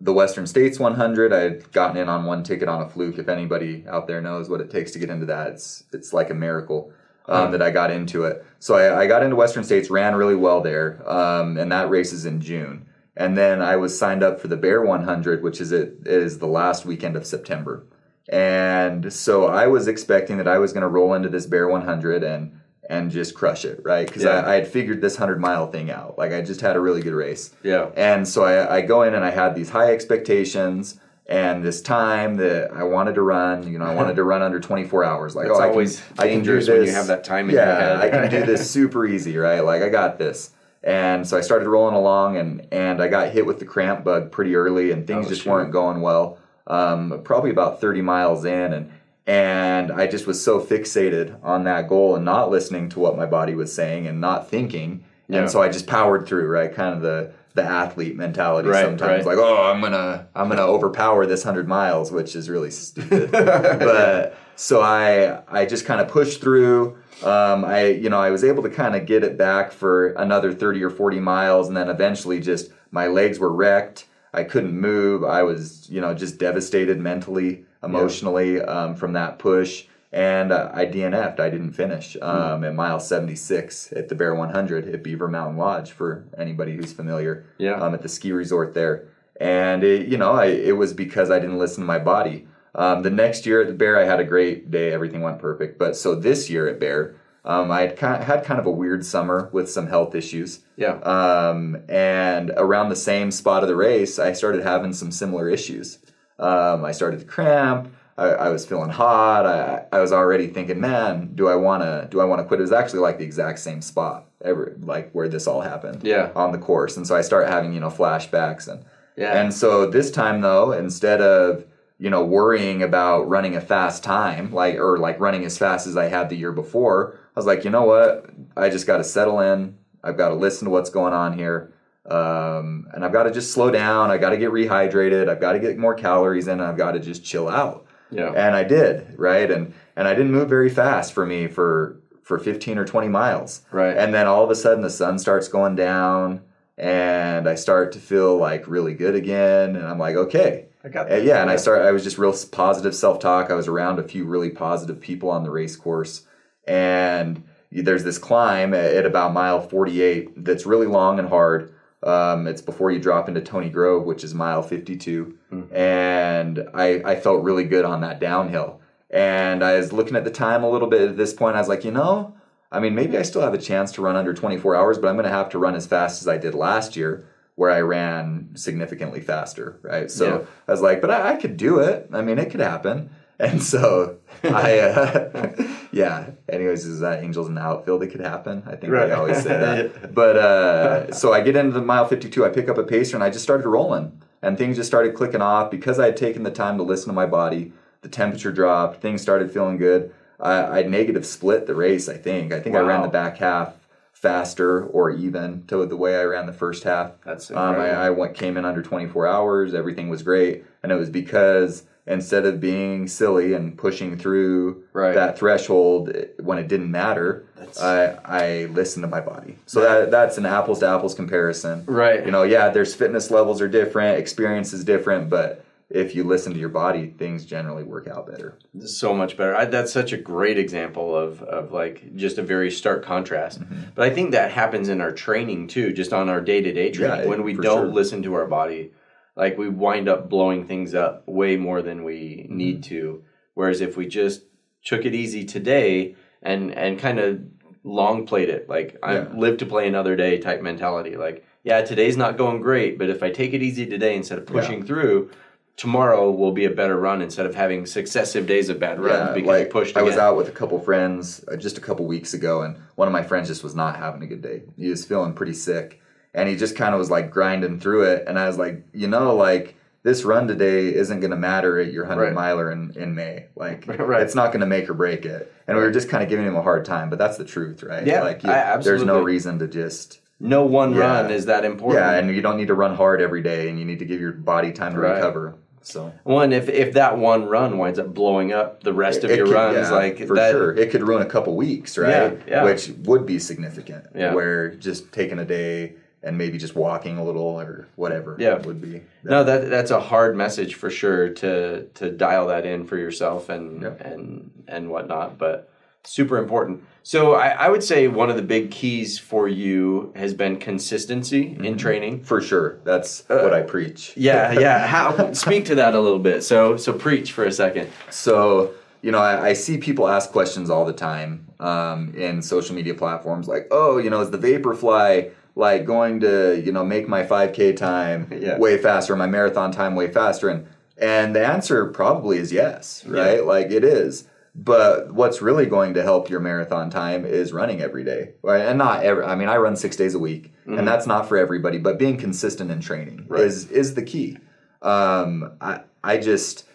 the 0.01 0.12
Western 0.12 0.47
States 0.47 0.79
100. 0.79 1.33
I 1.33 1.41
had 1.41 1.73
gotten 1.73 1.97
in 1.97 2.09
on 2.09 2.25
one 2.25 2.43
ticket 2.43 2.69
on 2.69 2.83
a 2.83 2.89
fluke. 2.89 3.19
If 3.19 3.29
anybody 3.29 3.85
out 3.89 4.07
there 4.07 4.21
knows 4.21 4.49
what 4.49 4.61
it 4.61 4.71
takes 4.71 4.93
to 4.93 4.99
get 4.99 5.11
into 5.11 5.27
that, 5.27 5.49
it's 5.49 5.85
it's 5.93 6.12
like 6.12 6.31
a 6.31 6.35
miracle 6.35 6.93
um, 7.27 7.53
that 7.53 7.62
I 7.62 7.71
got 7.71 7.91
into 7.91 8.25
it. 8.25 8.45
So 8.59 8.75
I, 8.75 9.03
I 9.03 9.07
got 9.07 9.23
into 9.23 9.37
Western 9.37 9.65
States, 9.65 9.91
ran 9.91 10.15
really 10.15 10.35
well 10.35 10.61
there, 10.61 11.09
um, 11.09 11.57
and 11.57 11.71
that 11.73 11.89
race 11.89 12.12
is 12.12 12.27
in 12.27 12.41
June. 12.41 12.87
And 13.16 13.37
then 13.37 13.61
I 13.61 13.76
was 13.76 13.99
signed 13.99 14.23
up 14.23 14.40
for 14.40 14.49
the 14.49 14.57
Bear 14.57 14.83
100, 14.83 15.42
which 15.42 15.61
is 15.61 15.71
it 15.73 15.99
is 16.07 16.38
the 16.38 16.47
last 16.47 16.87
weekend 16.87 17.16
of 17.16 17.26
September. 17.26 17.85
And 18.28 19.12
so 19.12 19.47
I 19.47 19.66
was 19.66 19.87
expecting 19.87 20.38
that 20.38 20.49
I 20.49 20.59
was 20.59 20.73
going 20.73 20.83
to 20.83 20.88
roll 20.88 21.12
into 21.14 21.28
this 21.28 21.47
Bear 21.47 21.69
100 21.69 22.23
and 22.23 22.59
and 22.88 23.11
just 23.11 23.35
crush 23.35 23.64
it, 23.64 23.81
right? 23.85 24.07
Because 24.07 24.25
Yeah. 24.25 24.40
I, 24.40 24.52
I 24.52 24.54
had 24.57 24.69
figured 24.69 25.00
this 25.00 25.14
100 25.14 25.40
mile 25.40 25.71
thing 25.71 25.90
out. 25.90 26.19
Like 26.19 26.33
I 26.33 26.42
just 26.42 26.61
had 26.61 26.75
a 26.76 26.81
really 26.81 27.00
good 27.00 27.14
race. 27.14 27.50
yeah. 27.62 27.90
And 27.97 28.26
so 28.26 28.45
I, 28.45 28.76
I 28.76 28.81
go 28.81 29.02
in 29.02 29.14
and 29.14 29.25
I 29.25 29.31
had 29.31 29.54
these 29.54 29.71
high 29.71 29.92
expectations 29.92 30.99
and 31.26 31.64
this 31.64 31.81
time 31.81 32.37
that 32.37 32.73
I 32.73 32.83
wanted 32.83 33.14
to 33.14 33.23
run. 33.23 33.71
You 33.71 33.78
know, 33.78 33.85
I 33.85 33.95
wanted 33.95 34.16
to 34.16 34.25
run 34.33 34.42
under 34.42 34.59
24 34.59 35.04
hours. 35.04 35.37
Like, 35.37 35.47
It's 35.47 35.59
oh, 35.59 35.62
I 35.62 35.69
always 35.69 36.00
can, 36.00 36.07
I 36.19 36.23
can 36.28 36.42
do 36.42 36.57
dangerous 36.57 36.69
when 36.69 36.85
you 36.87 36.92
have 36.92 37.07
that 37.07 37.25
time 37.25 37.49
in 37.49 37.57
yeah, 37.57 37.66
your 37.66 37.75
head. 37.75 37.97
I 37.97 38.11
can 38.28 38.31
do 38.31 38.47
this 38.47 38.69
super 38.78 39.07
easy, 39.07 39.37
right? 39.38 39.61
Like 39.61 39.83
I 39.83 39.88
got 39.88 40.19
this. 40.19 40.50
And 40.85 41.27
so 41.29 41.37
I 41.37 41.43
started 41.43 41.69
rolling 41.69 41.95
along, 41.95 42.37
and 42.37 42.67
and 42.73 43.01
I 43.03 43.09
got 43.09 43.31
hit 43.31 43.47
with 43.47 43.59
the 43.61 43.65
cramp 43.65 44.05
bug 44.05 44.33
pretty 44.33 44.57
early, 44.57 44.91
and 44.91 45.07
things 45.07 45.27
Oh, 45.27 45.29
just 45.29 45.43
shoot. 45.43 45.51
weren't 45.51 45.73
going 45.73 46.01
well. 46.01 46.39
Um, 46.67 47.21
probably 47.25 47.51
about 47.51 47.81
30 47.81 48.03
miles 48.03 48.45
in, 48.45 48.73
and 48.73 48.91
and 49.27 49.93
I 49.93 50.09
just 50.09 50.27
was 50.27 50.43
so 50.43 50.61
fixated 50.61 51.37
on 51.45 51.62
that 51.65 51.89
goal 51.89 52.17
and 52.17 52.25
not 52.25 52.51
listening 52.51 52.89
to 52.91 52.99
what 53.01 53.17
my 53.17 53.27
body 53.27 53.55
was 53.55 53.73
saying 53.73 54.07
and 54.09 54.21
not 54.21 54.49
thinking. 54.49 55.05
Yeah. 55.29 55.41
And 55.43 55.51
so 55.51 55.62
I 55.62 55.69
just 55.69 55.87
powered 55.87 56.27
through, 56.27 56.49
right? 56.49 56.75
Kind 56.75 56.95
of 56.97 57.03
the 57.03 57.33
the 57.55 57.63
athlete 57.63 58.17
mentality 58.17 58.69
Right, 58.69 58.85
sometimes, 58.85 59.27
right. 59.27 59.37
like, 59.37 59.39
oh, 59.39 59.71
I'm 59.71 59.81
gonna 59.81 60.27
I'm 60.35 60.49
gonna 60.49 60.63
overpower 60.63 61.27
this 61.27 61.43
hundred 61.43 61.69
miles, 61.69 62.11
which 62.11 62.35
is 62.35 62.49
really 62.49 62.71
stupid. 62.71 63.31
but 63.33 64.37
so 64.57 64.81
I 64.81 65.43
I 65.49 65.67
just 65.67 65.85
kind 65.85 66.01
of 66.01 66.09
pushed 66.09 66.41
through. 66.41 66.97
Um, 67.23 67.65
I 67.65 67.89
you 67.89 68.09
know 68.09 68.19
I 68.21 68.31
was 68.31 68.43
able 68.45 68.63
to 68.63 68.71
kind 68.71 68.97
of 68.97 69.07
get 69.07 69.23
it 69.23 69.37
back 69.37 69.73
for 69.73 70.13
another 70.15 70.53
thirty 70.53 70.83
or 70.83 70.91
forty 70.91 71.21
miles, 71.21 71.69
and 71.69 71.77
then 71.77 71.89
eventually 71.89 72.41
just 72.41 72.71
my 72.91 73.07
legs 73.07 73.39
were 73.39 73.53
wrecked. 73.53 74.07
I 74.35 74.45
couldn't 74.45 74.73
move. 74.79 75.25
I 75.25 75.43
was 75.43 75.89
you 75.91 76.01
know 76.01 76.15
just 76.15 76.39
devastated 76.39 76.99
mentally, 77.01 77.67
emotionally 77.83 78.61
um, 78.63 78.95
from 78.95 79.13
that 79.13 79.39
push. 79.39 79.87
And 80.12 80.52
uh, 80.52 80.71
I 80.75 80.85
DNF'd. 80.85 81.40
I 81.40 81.49
didn't 81.49 81.73
finish 81.73 82.16
um, 82.21 82.64
at 82.64 82.75
mile 82.75 83.00
76 83.00 83.92
at 83.97 84.09
the 84.09 84.14
Bear 84.14 84.35
100 84.35 84.88
at 84.95 85.02
Beaver 85.02 85.28
Mountain 85.28 85.57
Lodge 85.57 85.90
for 85.92 86.25
anybody 86.37 86.76
who's 86.76 86.92
familiar 86.92 87.47
Yeah. 87.59 87.81
um, 87.81 87.95
at 87.95 88.02
the 88.02 88.09
ski 88.09 88.33
resort 88.33 88.75
there. 88.75 89.09
And 89.40 89.83
it, 89.83 90.09
you 90.09 90.19
know, 90.19 90.33
I, 90.33 90.47
it 90.47 90.76
was 90.76 90.92
because 90.92 91.31
I 91.31 91.38
didn't 91.38 91.59
listen 91.59 91.83
to 91.83 91.87
my 91.87 91.99
body. 91.99 92.47
Um, 92.75 93.02
the 93.02 93.11
next 93.11 93.47
year 93.47 93.62
at 93.62 93.69
the 93.69 93.73
Bear, 93.75 93.99
I 93.99 94.04
had 94.04 94.21
a 94.21 94.25
great 94.25 94.71
day. 94.71 94.92
Everything 94.92 95.23
went 95.23 95.38
perfect. 95.38 95.78
But 95.78 95.97
so 95.97 96.14
this 96.14 96.50
year 96.50 96.69
at 96.69 96.78
Bear, 96.78 97.16
um, 97.45 97.71
I 97.71 97.81
had 97.83 97.97
kind 97.97 98.21
of, 98.21 98.26
had 98.28 98.45
kind 98.45 98.61
of 98.61 98.66
a 98.66 98.71
weird 98.71 99.04
summer 99.07 99.49
with 99.52 99.71
some 99.71 99.87
health 99.87 100.14
issues. 100.14 100.61
Yeah. 100.76 100.97
Um, 101.00 101.78
and 101.88 102.50
around 102.57 102.90
the 102.90 102.97
same 102.97 103.31
spot 103.31 103.62
of 103.62 103.69
the 103.69 103.76
race, 103.76 104.19
I 104.19 104.33
started 104.35 104.62
having 104.62 104.92
some 104.92 105.11
similar 105.11 105.49
issues. 105.49 105.99
Um, 106.38 106.85
I 106.85 106.92
started 106.92 107.21
to 107.21 107.26
cramp. 107.26 107.92
I, 108.19 108.25
I 108.26 108.49
was 108.50 108.66
feeling 108.66 108.90
hot. 108.90 109.47
I, 109.47 109.85
I 109.90 110.00
was 110.00 110.12
already 110.12 110.47
thinking, 110.47 110.81
man, 110.81 111.31
do 111.35 111.49
I 111.49 111.54
want 111.54 111.83
to 111.83 112.07
do 112.11 112.21
I 112.21 112.25
want 112.25 112.40
to 112.40 112.45
quit? 112.45 112.61
It 112.61 112.62
was 112.62 112.73
actually 112.73 113.00
like 113.00 113.19
the 113.19 113.25
exact 113.25 113.59
same 113.59 113.81
spot, 113.81 114.26
ever 114.45 114.76
like 114.81 115.11
where 115.12 115.28
this 115.28 115.47
all 115.47 115.61
happened. 115.62 116.00
Yeah. 116.04 116.31
On 116.37 116.52
the 116.52 116.59
course, 116.59 116.97
and 116.97 117.07
so 117.07 117.16
I 117.16 117.23
start 117.23 117.49
having 117.49 117.73
you 117.73 117.81
know 117.81 117.88
flashbacks 117.90 118.69
and 118.69 118.85
Yeah. 119.16 119.40
and 119.40 119.52
so 119.52 119.87
this 119.87 120.11
time 120.11 120.40
though, 120.42 120.73
instead 120.73 121.21
of 121.23 121.64
you 121.99 122.11
know 122.11 122.25
worrying 122.25 122.83
about 122.83 123.28
running 123.28 123.57
a 123.57 123.61
fast 123.61 124.04
time 124.04 124.52
like 124.52 124.76
or 124.76 124.99
like 124.99 125.19
running 125.21 125.45
as 125.45 125.57
fast 125.57 125.87
as 125.87 125.97
I 125.97 126.09
had 126.09 126.28
the 126.28 126.37
year 126.37 126.52
before, 126.52 127.19
I 127.35 127.38
was 127.38 127.47
like, 127.47 127.64
you 127.64 127.71
know 127.71 127.85
what? 127.85 128.26
I 128.57 128.69
just 128.69 128.87
got 128.87 128.99
to 128.99 129.04
settle 129.04 129.40
in. 129.40 129.76
I've 130.04 130.16
got 130.19 130.28
to 130.28 130.35
listen 130.35 130.66
to 130.66 130.71
what's 130.71 130.90
going 130.90 131.14
on 131.14 131.33
here. 131.38 131.73
Um, 132.04 132.88
and 132.92 133.04
I've 133.04 133.12
got 133.12 133.23
to 133.25 133.31
just 133.31 133.52
slow 133.52 133.71
down. 133.71 134.11
I 134.11 134.19
got 134.19 134.31
to 134.31 134.37
get 134.37 134.50
rehydrated. 134.50 135.28
I've 135.28 135.40
got 135.40 135.52
to 135.52 135.61
get 135.61 135.78
more 135.78 135.95
calories 135.95 136.49
in. 136.49 136.54
And 136.59 136.62
I've 136.69 136.76
got 136.76 136.92
to 136.92 136.99
just 137.00 137.25
chill 137.25 137.49
out. 137.49 137.82
Yeah. 138.12 138.33
And 138.33 138.54
I 138.54 138.64
did, 138.64 139.19
right? 139.19 139.50
And 139.50 139.75
and 139.97 140.07
I 140.07 140.14
didn't 140.14 140.33
move 140.33 140.49
very 140.49 140.71
fast 140.71 141.12
for 141.12 141.26
me 141.26 141.49
for 141.49 142.00
for 142.23 142.38
15 142.38 142.78
or 142.78 142.85
20 142.85 143.09
miles. 143.09 143.62
Right. 143.73 143.97
And 143.97 144.14
then 144.14 144.26
all 144.26 144.45
of 144.45 144.50
a 144.50 144.54
sudden 144.54 144.83
the 144.83 144.90
sun 144.90 145.19
starts 145.19 145.49
going 145.49 145.75
down 145.75 146.42
and 146.78 147.49
I 147.49 147.57
start 147.57 147.92
to 147.92 147.99
feel 147.99 148.37
like 148.37 148.69
really 148.69 148.95
good 148.95 149.14
again 149.14 149.76
and 149.76 149.87
I'm 149.87 149.99
like, 149.99 150.16
okay. 150.16 150.66
I 150.85 150.88
got 150.88 151.11
yeah, 151.25 151.40
and 151.42 151.50
I 151.50 151.57
start 151.57 151.83
I 151.83 151.92
was 151.92 152.02
just 152.02 152.19
real 152.19 152.35
positive 152.50 152.95
self-talk. 152.95 153.50
I 153.50 153.54
was 153.54 153.69
around 153.69 153.99
a 153.99 154.02
few 154.02 154.25
really 154.25 154.50
positive 154.50 155.00
people 155.00 155.31
on 155.31 155.45
the 155.45 155.50
race 155.50 155.76
course 155.76 156.26
and 156.66 157.45
there's 157.71 158.04
this 158.04 158.19
climb 158.19 158.75
at 158.75 159.07
about 159.07 159.33
mile 159.33 159.61
48 159.61 160.45
that's 160.45 160.66
really 160.66 160.87
long 160.87 161.19
and 161.19 161.28
hard. 161.28 161.75
Um, 162.03 162.47
it's 162.47 162.61
before 162.63 162.91
you 162.91 162.99
drop 162.99 163.29
into 163.29 163.41
Tony 163.41 163.69
Grove, 163.71 164.05
which 164.05 164.25
is 164.25 164.35
mile 164.35 164.63
52. 164.63 165.35
And 165.73 166.69
I, 166.75 167.03
I 167.05 167.17
felt 167.17 167.43
really 167.45 167.65
good 167.65 167.85
on 167.85 168.01
that 168.01 168.21
downhill. 168.21 168.81
And 169.11 169.63
I 169.63 169.77
was 169.77 169.93
looking 169.93 170.17
at 170.17 170.25
the 170.25 170.31
time 170.31 170.65
a 170.65 170.71
little 170.71 170.89
bit 170.89 171.03
at 171.03 171.17
this 171.17 171.33
point. 171.35 171.57
I 171.57 171.59
was 171.61 171.69
like, 171.69 171.85
you 171.85 171.91
know, 171.93 172.35
I 172.71 172.81
mean, 172.81 172.95
maybe 172.95 173.19
I 173.19 173.23
still 173.23 173.43
have 173.43 173.55
a 173.55 173.59
chance 173.59 173.93
to 173.93 174.03
run 174.03 174.17
under 174.17 174.33
24 174.33 174.75
hours, 174.75 174.99
but 174.99 175.09
I'm 175.09 175.15
going 175.17 175.25
to 175.25 175.31
have 175.31 175.51
to 175.51 175.59
run 175.59 175.75
as 175.75 175.87
fast 175.87 176.23
as 176.23 176.29
I 176.29 176.39
did 176.39 176.55
last 176.55 176.97
year, 176.97 177.27
where 177.55 177.71
I 177.71 177.81
ran 177.83 178.49
significantly 178.55 179.21
faster, 179.21 179.79
right? 179.83 180.11
So 180.11 180.27
Yeah. 180.41 180.47
I 180.67 180.73
was 180.73 180.81
like, 180.81 181.01
but 181.03 181.11
I, 181.11 181.35
I 181.35 181.37
could 181.37 181.57
do 181.59 181.79
it. 181.81 182.09
I 182.13 182.23
mean, 182.23 182.39
it 182.39 182.51
could 182.51 182.61
happen. 182.61 183.11
And 183.39 183.63
so 183.63 184.19
I, 184.45 184.79
uh, 184.79 185.67
yeah. 185.93 186.31
Anyways, 186.49 186.85
is 186.87 187.01
that 187.01 187.23
angels 187.23 187.49
in 187.49 187.55
the 187.55 187.61
outfield? 187.61 188.03
It 188.03 188.09
could 188.09 188.21
happen. 188.21 188.63
I 188.67 188.77
think 188.77 188.93
Right. 188.93 189.07
they 189.07 189.13
always 189.13 189.43
say 189.43 189.51
that. 189.51 190.15
But 190.15 190.37
uh, 190.37 191.13
so 191.13 191.33
I 191.33 191.41
get 191.43 191.55
into 191.57 191.73
the 191.73 191.83
mile 191.83 192.07
52. 192.07 192.45
I 192.45 192.49
pick 192.49 192.69
up 192.69 192.79
a 192.79 192.83
pacer 192.85 193.17
and 193.17 193.23
I 193.23 193.31
just 193.31 193.45
started 193.45 193.67
rolling, 193.69 194.21
and 194.41 194.57
things 194.59 194.77
just 194.77 194.89
started 194.89 195.15
clicking 195.15 195.43
off 195.43 195.71
because 195.71 195.99
I 195.99 196.07
had 196.07 196.17
taken 196.17 196.43
the 196.43 196.51
time 196.51 196.77
to 196.79 196.83
listen 196.83 197.09
to 197.09 197.13
my 197.15 197.27
body. 197.27 197.73
The 198.01 198.09
temperature 198.09 198.51
dropped. 198.53 199.01
Things 199.01 199.23
started 199.23 199.53
feeling 199.53 199.77
good. 199.77 200.13
I, 200.41 200.81
I 200.81 200.83
negative 200.83 201.25
split 201.25 201.67
the 201.67 201.75
race. 201.75 202.09
I 202.09 202.17
think. 202.17 202.53
I 202.53 202.59
think 202.61 202.75
I 202.75 202.81
ran 202.81 203.03
the 203.03 203.09
back 203.09 203.37
half 203.37 203.75
faster 204.13 204.85
or 204.87 205.11
even 205.11 205.65
to 205.67 205.85
the 205.87 205.97
way 205.97 206.17
I 206.19 206.25
ran 206.25 206.47
the 206.47 206.53
first 206.53 206.85
half. 206.85 207.13
That's 207.25 207.51
um, 207.51 207.57
I. 207.59 207.91
I 207.91 208.11
went, 208.11 208.35
came 208.35 208.57
in 208.57 208.65
under 208.65 208.83
24 208.83 209.27
hours. 209.27 209.75
Everything 209.75 210.09
was 210.09 210.23
great, 210.23 210.65
and 210.83 210.91
it 210.93 210.97
was 210.97 211.11
because 211.11 211.85
instead 212.07 212.45
of 212.47 212.61
being 212.61 213.07
silly 213.07 213.55
and 213.55 213.77
pushing 213.79 214.17
through 214.17 214.83
Right. 214.93 215.15
that 215.15 215.39
threshold 215.39 216.15
when 216.41 216.59
it 216.59 216.69
didn't 216.69 216.91
matter, 216.91 217.47
I, 217.81 218.17
I 218.25 218.65
listened 218.73 219.05
to 219.05 219.09
my 219.09 219.21
body. 219.21 219.57
So 219.67 219.81
that 219.81 220.11
that's 220.11 220.37
an 220.39 220.47
apples 220.47 220.81
to 220.81 220.89
apples 220.89 221.15
comparison. 221.15 221.85
Right. 221.87 222.25
You 222.25 222.33
know, 222.33 222.43
yeah, 222.43 222.69
there's 222.71 222.95
fitness 222.95 223.31
levels 223.31 223.61
are 223.61 223.69
different, 223.69 224.19
experience 224.19 224.73
is 224.73 224.85
different, 224.85 225.31
but 225.31 225.65
if 225.89 226.15
you 226.15 226.25
listen 226.25 226.55
to 226.55 226.59
your 226.59 226.71
body, 226.71 227.09
things 227.19 227.45
generally 227.45 227.83
work 227.85 228.09
out 228.09 228.27
better. 228.27 228.57
so 228.87 229.13
much 229.15 229.37
better. 229.37 229.55
I, 229.55 229.67
that's 229.67 229.93
such 229.93 230.13
a 230.13 230.17
great 230.17 230.59
example 230.59 231.15
of, 231.15 231.43
of 231.43 231.71
like 231.71 232.17
just 232.17 232.39
a 232.39 232.43
very 232.43 232.71
stark 232.71 233.05
contrast. 233.05 233.61
Mm-hmm. 233.61 233.91
But 233.95 234.11
I 234.11 234.11
think 234.15 234.31
that 234.31 234.51
happens 234.51 234.89
in 234.89 235.03
our 235.03 235.13
training 235.13 235.69
too, 235.69 235.93
just 235.93 236.13
on 236.15 236.31
our 236.31 236.41
day 236.41 236.63
to 236.63 236.73
day 236.73 236.91
training. 236.91 237.21
Yeah, 237.25 237.27
when 237.27 237.43
we 237.43 237.53
don't 237.53 237.63
sure. 237.63 237.87
listen 237.87 238.23
to 238.23 238.33
our 238.35 238.47
body, 238.47 238.93
like 239.37 239.57
we 239.59 239.69
wind 239.69 240.09
up 240.09 240.29
blowing 240.29 240.67
things 240.67 240.95
up 240.95 241.27
way 241.27 241.57
more 241.57 241.83
than 241.83 242.05
we 242.05 242.47
Mm-hmm. 242.47 242.57
need 242.57 242.83
to. 242.85 243.25
Whereas 243.55 243.81
if 243.81 243.97
we 243.97 244.07
just 244.07 244.43
took 244.85 245.05
it 245.05 245.15
easy 245.15 245.45
today 245.45 246.17
and 246.43 246.73
and 246.75 246.99
kind 246.99 247.19
of 247.19 247.41
long 247.85 248.27
played 248.27 248.49
it, 248.49 248.69
like 248.69 248.97
I 249.03 249.21
live 249.21 249.59
to 249.59 249.67
play 249.67 249.87
another 249.89 250.17
day 250.17 250.39
type 250.39 250.61
mentality. 250.62 251.17
Like, 251.17 251.45
yeah, 251.65 251.83
today's 251.83 252.17
not 252.17 252.37
going 252.37 252.61
great, 252.62 252.99
but 252.99 253.11
if 253.11 253.23
I 253.23 253.31
take 253.31 253.53
it 253.55 253.62
easy 253.62 253.87
today 253.87 254.17
instead 254.17 254.39
of 254.39 254.47
pushing 254.47 254.85
through, 254.85 255.31
tomorrow 255.77 256.31
will 256.31 256.53
be 256.53 256.65
a 256.65 256.71
better 256.71 256.97
run 256.97 257.23
instead 257.23 257.47
of 257.47 257.55
having 257.55 257.87
successive 257.87 258.47
days 258.47 258.69
of 258.69 258.79
bad 258.79 259.01
runs 259.01 259.35
because 259.35 259.49
like 259.49 259.67
you 259.67 259.71
pushed. 259.73 259.97
I 259.97 260.03
was 260.03 260.17
out 260.17 260.37
with 260.37 260.49
a 260.49 260.53
couple 260.53 260.79
friends 260.81 261.45
uh, 261.51 261.57
just 261.57 261.79
a 261.79 261.81
couple 261.81 262.07
weeks 262.07 262.35
ago, 262.35 262.62
and 262.62 262.77
one 262.97 263.09
of 263.09 263.12
my 263.12 263.23
friends 263.23 263.49
just 263.49 263.62
was 263.65 263.75
not 263.75 263.97
having 263.97 264.23
a 264.23 264.27
good 264.27 264.43
day. 264.43 264.62
He 264.77 264.89
was 264.89 265.05
feeling 265.05 265.33
pretty 265.35 265.55
sick, 265.55 266.01
and 266.35 266.49
he 266.49 266.57
just 266.57 266.77
kind 266.77 266.95
of 266.95 266.99
was 266.99 267.11
like 267.11 267.31
grinding 267.31 267.79
through 267.81 268.05
it. 268.05 268.25
And 268.27 268.39
I 268.39 268.47
was 268.47 268.59
like, 268.59 268.85
you 268.93 269.09
know, 269.09 269.35
like 269.37 269.75
this 270.03 270.25
run 270.25 270.49
today 270.49 270.95
isn't 270.95 271.21
going 271.21 271.31
to 271.31 271.37
matter 271.37 271.79
at 271.79 271.93
your 271.93 272.05
hundred 272.07 272.25
Right. 272.25 272.35
miler 272.35 272.73
in, 272.73 272.93
in 272.97 273.15
May. 273.15 273.47
Like, 273.55 273.87
Right. 273.99 274.23
it's 274.23 274.35
not 274.35 274.49
going 274.49 274.61
to 274.61 274.67
make 274.67 274.89
or 274.89 274.95
break 274.95 275.25
it. 275.27 275.53
And 275.69 275.77
we 275.77 275.83
were 275.83 275.91
just 275.93 276.09
kind 276.09 276.23
of 276.23 276.29
giving 276.29 276.47
him 276.47 276.57
a 276.57 276.62
hard 276.62 276.85
time, 276.85 277.09
but 277.11 277.19
that's 277.19 277.37
the 277.37 277.45
truth, 277.45 277.83
right? 277.83 278.07
Yeah, 278.07 278.23
like 278.23 278.45
I- 278.45 278.77
there's 278.79 279.05
no 279.05 279.23
reason 279.23 279.59
to 279.61 279.69
just. 279.69 280.21
No 280.41 280.65
one 280.65 280.93
Yeah. 280.93 281.01
run 281.23 281.31
is 281.31 281.47
that 281.47 281.65
important. 281.65 282.05
Yeah, 282.05 282.15
and 282.19 282.35
you 282.35 282.43
don't 282.43 282.57
need 282.57 282.67
to 282.67 282.75
run 282.75 282.97
hard 282.97 283.21
every 283.23 283.43
day, 283.43 283.69
and 283.69 283.79
you 283.79 283.85
need 283.85 284.01
to 284.01 284.05
give 284.05 284.21
your 284.21 284.33
body 284.33 284.73
time 284.73 284.93
to 284.95 284.99
Right. 284.99 285.15
recover. 285.15 285.55
So 285.83 286.12
One, 286.25 286.53
if 286.53 286.69
if 286.69 286.95
that 286.95 287.17
one 287.19 287.47
run 287.47 287.79
winds 287.79 287.99
up 288.01 288.12
blowing 288.12 288.53
up 288.53 288.83
the 288.83 288.93
rest 288.93 289.23
of 289.23 289.31
It 289.31 289.37
your 289.37 289.47
could- 289.47 289.55
runs, 289.55 289.89
yeah, 289.89 289.91
like 289.97 290.27
for 290.27 290.35
that, 290.35 290.51
sure, 290.53 290.73
it 290.75 290.91
could 290.91 291.07
ruin 291.07 291.23
a 291.23 291.27
couple 291.27 291.55
weeks, 291.57 291.97
right? 291.97 292.11
Yeah, 292.11 292.33
yeah. 292.49 292.65
Which 292.65 292.91
would 293.05 293.25
be 293.25 293.39
significant. 293.39 294.05
Yeah. 294.17 294.35
Where 294.35 294.71
just 294.75 295.12
taking 295.12 295.39
a 295.39 295.45
day 295.45 295.95
and 296.23 296.38
maybe 296.38 296.57
just 296.59 296.75
walking 296.76 297.19
a 297.19 297.25
little 297.25 297.61
or 297.61 297.88
whatever. 297.97 298.37
Yeah. 298.38 298.59
would 298.59 298.81
be. 298.81 299.02
No, 299.25 299.43
that 299.45 299.69
that's 299.71 299.91
a 299.91 300.00
hard 300.00 300.37
message 300.37 300.75
for 300.76 300.91
sure 300.91 301.29
to 301.31 301.85
to 301.95 302.11
dial 302.11 302.47
that 302.49 302.64
in 302.67 302.85
for 302.87 302.97
yourself 302.97 303.49
and 303.49 303.83
Yep. 303.83 304.00
and 304.00 304.50
and 304.69 304.91
whatnot, 304.91 305.38
but 305.38 305.69
super 306.05 306.37
important. 306.38 306.83
So 307.05 307.35
I, 307.35 307.49
I 307.49 307.69
would 307.69 307.83
say 307.83 308.07
one 308.09 308.31
of 308.31 308.37
the 308.37 308.43
big 308.43 308.71
keys 308.71 309.19
for 309.19 309.49
you 309.49 310.12
has 310.17 310.35
been 310.35 310.57
consistency 310.59 311.45
Mm-hmm. 311.47 311.64
in 311.64 311.76
training. 311.79 312.23
for 312.25 312.41
sure. 312.41 312.79
That's 312.85 313.25
what 313.29 313.52
I 313.55 313.62
preach. 313.62 314.11
Uh, 314.11 314.14
Yeah, 314.17 314.52
yeah. 314.59 314.87
How 314.95 315.33
speak 315.33 315.64
to 315.67 315.75
that 315.76 315.95
a 315.95 316.00
little 316.00 316.19
bit. 316.21 316.43
So 316.43 316.76
so 316.76 316.93
preach 316.93 317.33
for 317.33 317.45
a 317.45 317.52
second. 317.52 317.88
So, 318.11 318.73
you 319.00 319.11
know, 319.11 319.19
I, 319.19 319.49
I 319.49 319.52
see 319.55 319.79
people 319.79 320.09
ask 320.09 320.31
questions 320.31 320.71
all 320.71 320.85
the 320.85 320.93
time 320.93 321.47
um, 321.59 322.14
in 322.17 322.43
social 322.43 322.75
media 322.76 322.95
platforms 322.95 323.49
like, 323.49 323.67
oh, 323.73 323.99
you 323.99 324.11
know, 324.11 324.21
is 324.21 324.31
the 324.31 324.38
Vaporfly 324.38 325.31
like 325.55 325.85
going 325.85 326.21
to, 326.21 326.61
you 326.65 326.73
know, 326.73 326.85
make 326.85 327.09
my 327.09 327.23
5K 327.23 327.77
time 327.77 328.29
Yeah. 328.41 328.59
way 328.59 328.79
faster, 328.79 329.15
my 329.17 329.27
marathon 329.27 329.73
time 329.73 329.95
way 329.95 330.09
faster? 330.11 330.49
And 330.49 330.67
and 330.99 331.35
the 331.35 331.45
answer 331.45 331.87
probably 331.87 332.39
is 332.39 332.53
yes, 332.53 333.05
right? 333.07 333.45
Like 333.45 333.71
it 333.71 333.83
is. 333.85 334.29
But 334.55 335.13
what's 335.15 335.41
really 335.41 335.65
going 335.67 335.95
to 335.95 336.03
help 336.03 336.29
your 336.29 336.39
marathon 336.39 336.91
time 336.91 337.25
is 337.25 337.53
running 337.55 337.81
every 337.81 338.05
day, 338.05 338.35
right? 338.43 338.61
And 338.61 338.77
not 338.77 339.03
every. 339.03 339.25
I 339.25 339.35
mean, 339.35 339.49
I 339.49 339.57
run 339.57 339.77
six 339.77 339.97
days 339.97 340.15
a 340.15 340.19
week, 340.19 340.53
and 340.67 340.87
that's 340.87 341.07
not 341.07 341.27
for 341.27 341.39
everybody. 341.39 341.79
But 341.79 341.99
being 341.99 342.19
consistent 342.19 342.71
in 342.71 342.81
training 342.81 343.27
is 343.45 343.71
is 343.71 343.95
the 343.95 344.03
key. 344.03 344.37
Um, 344.83 345.53
I 345.61 345.81
I 346.05 346.19
just 346.19 346.67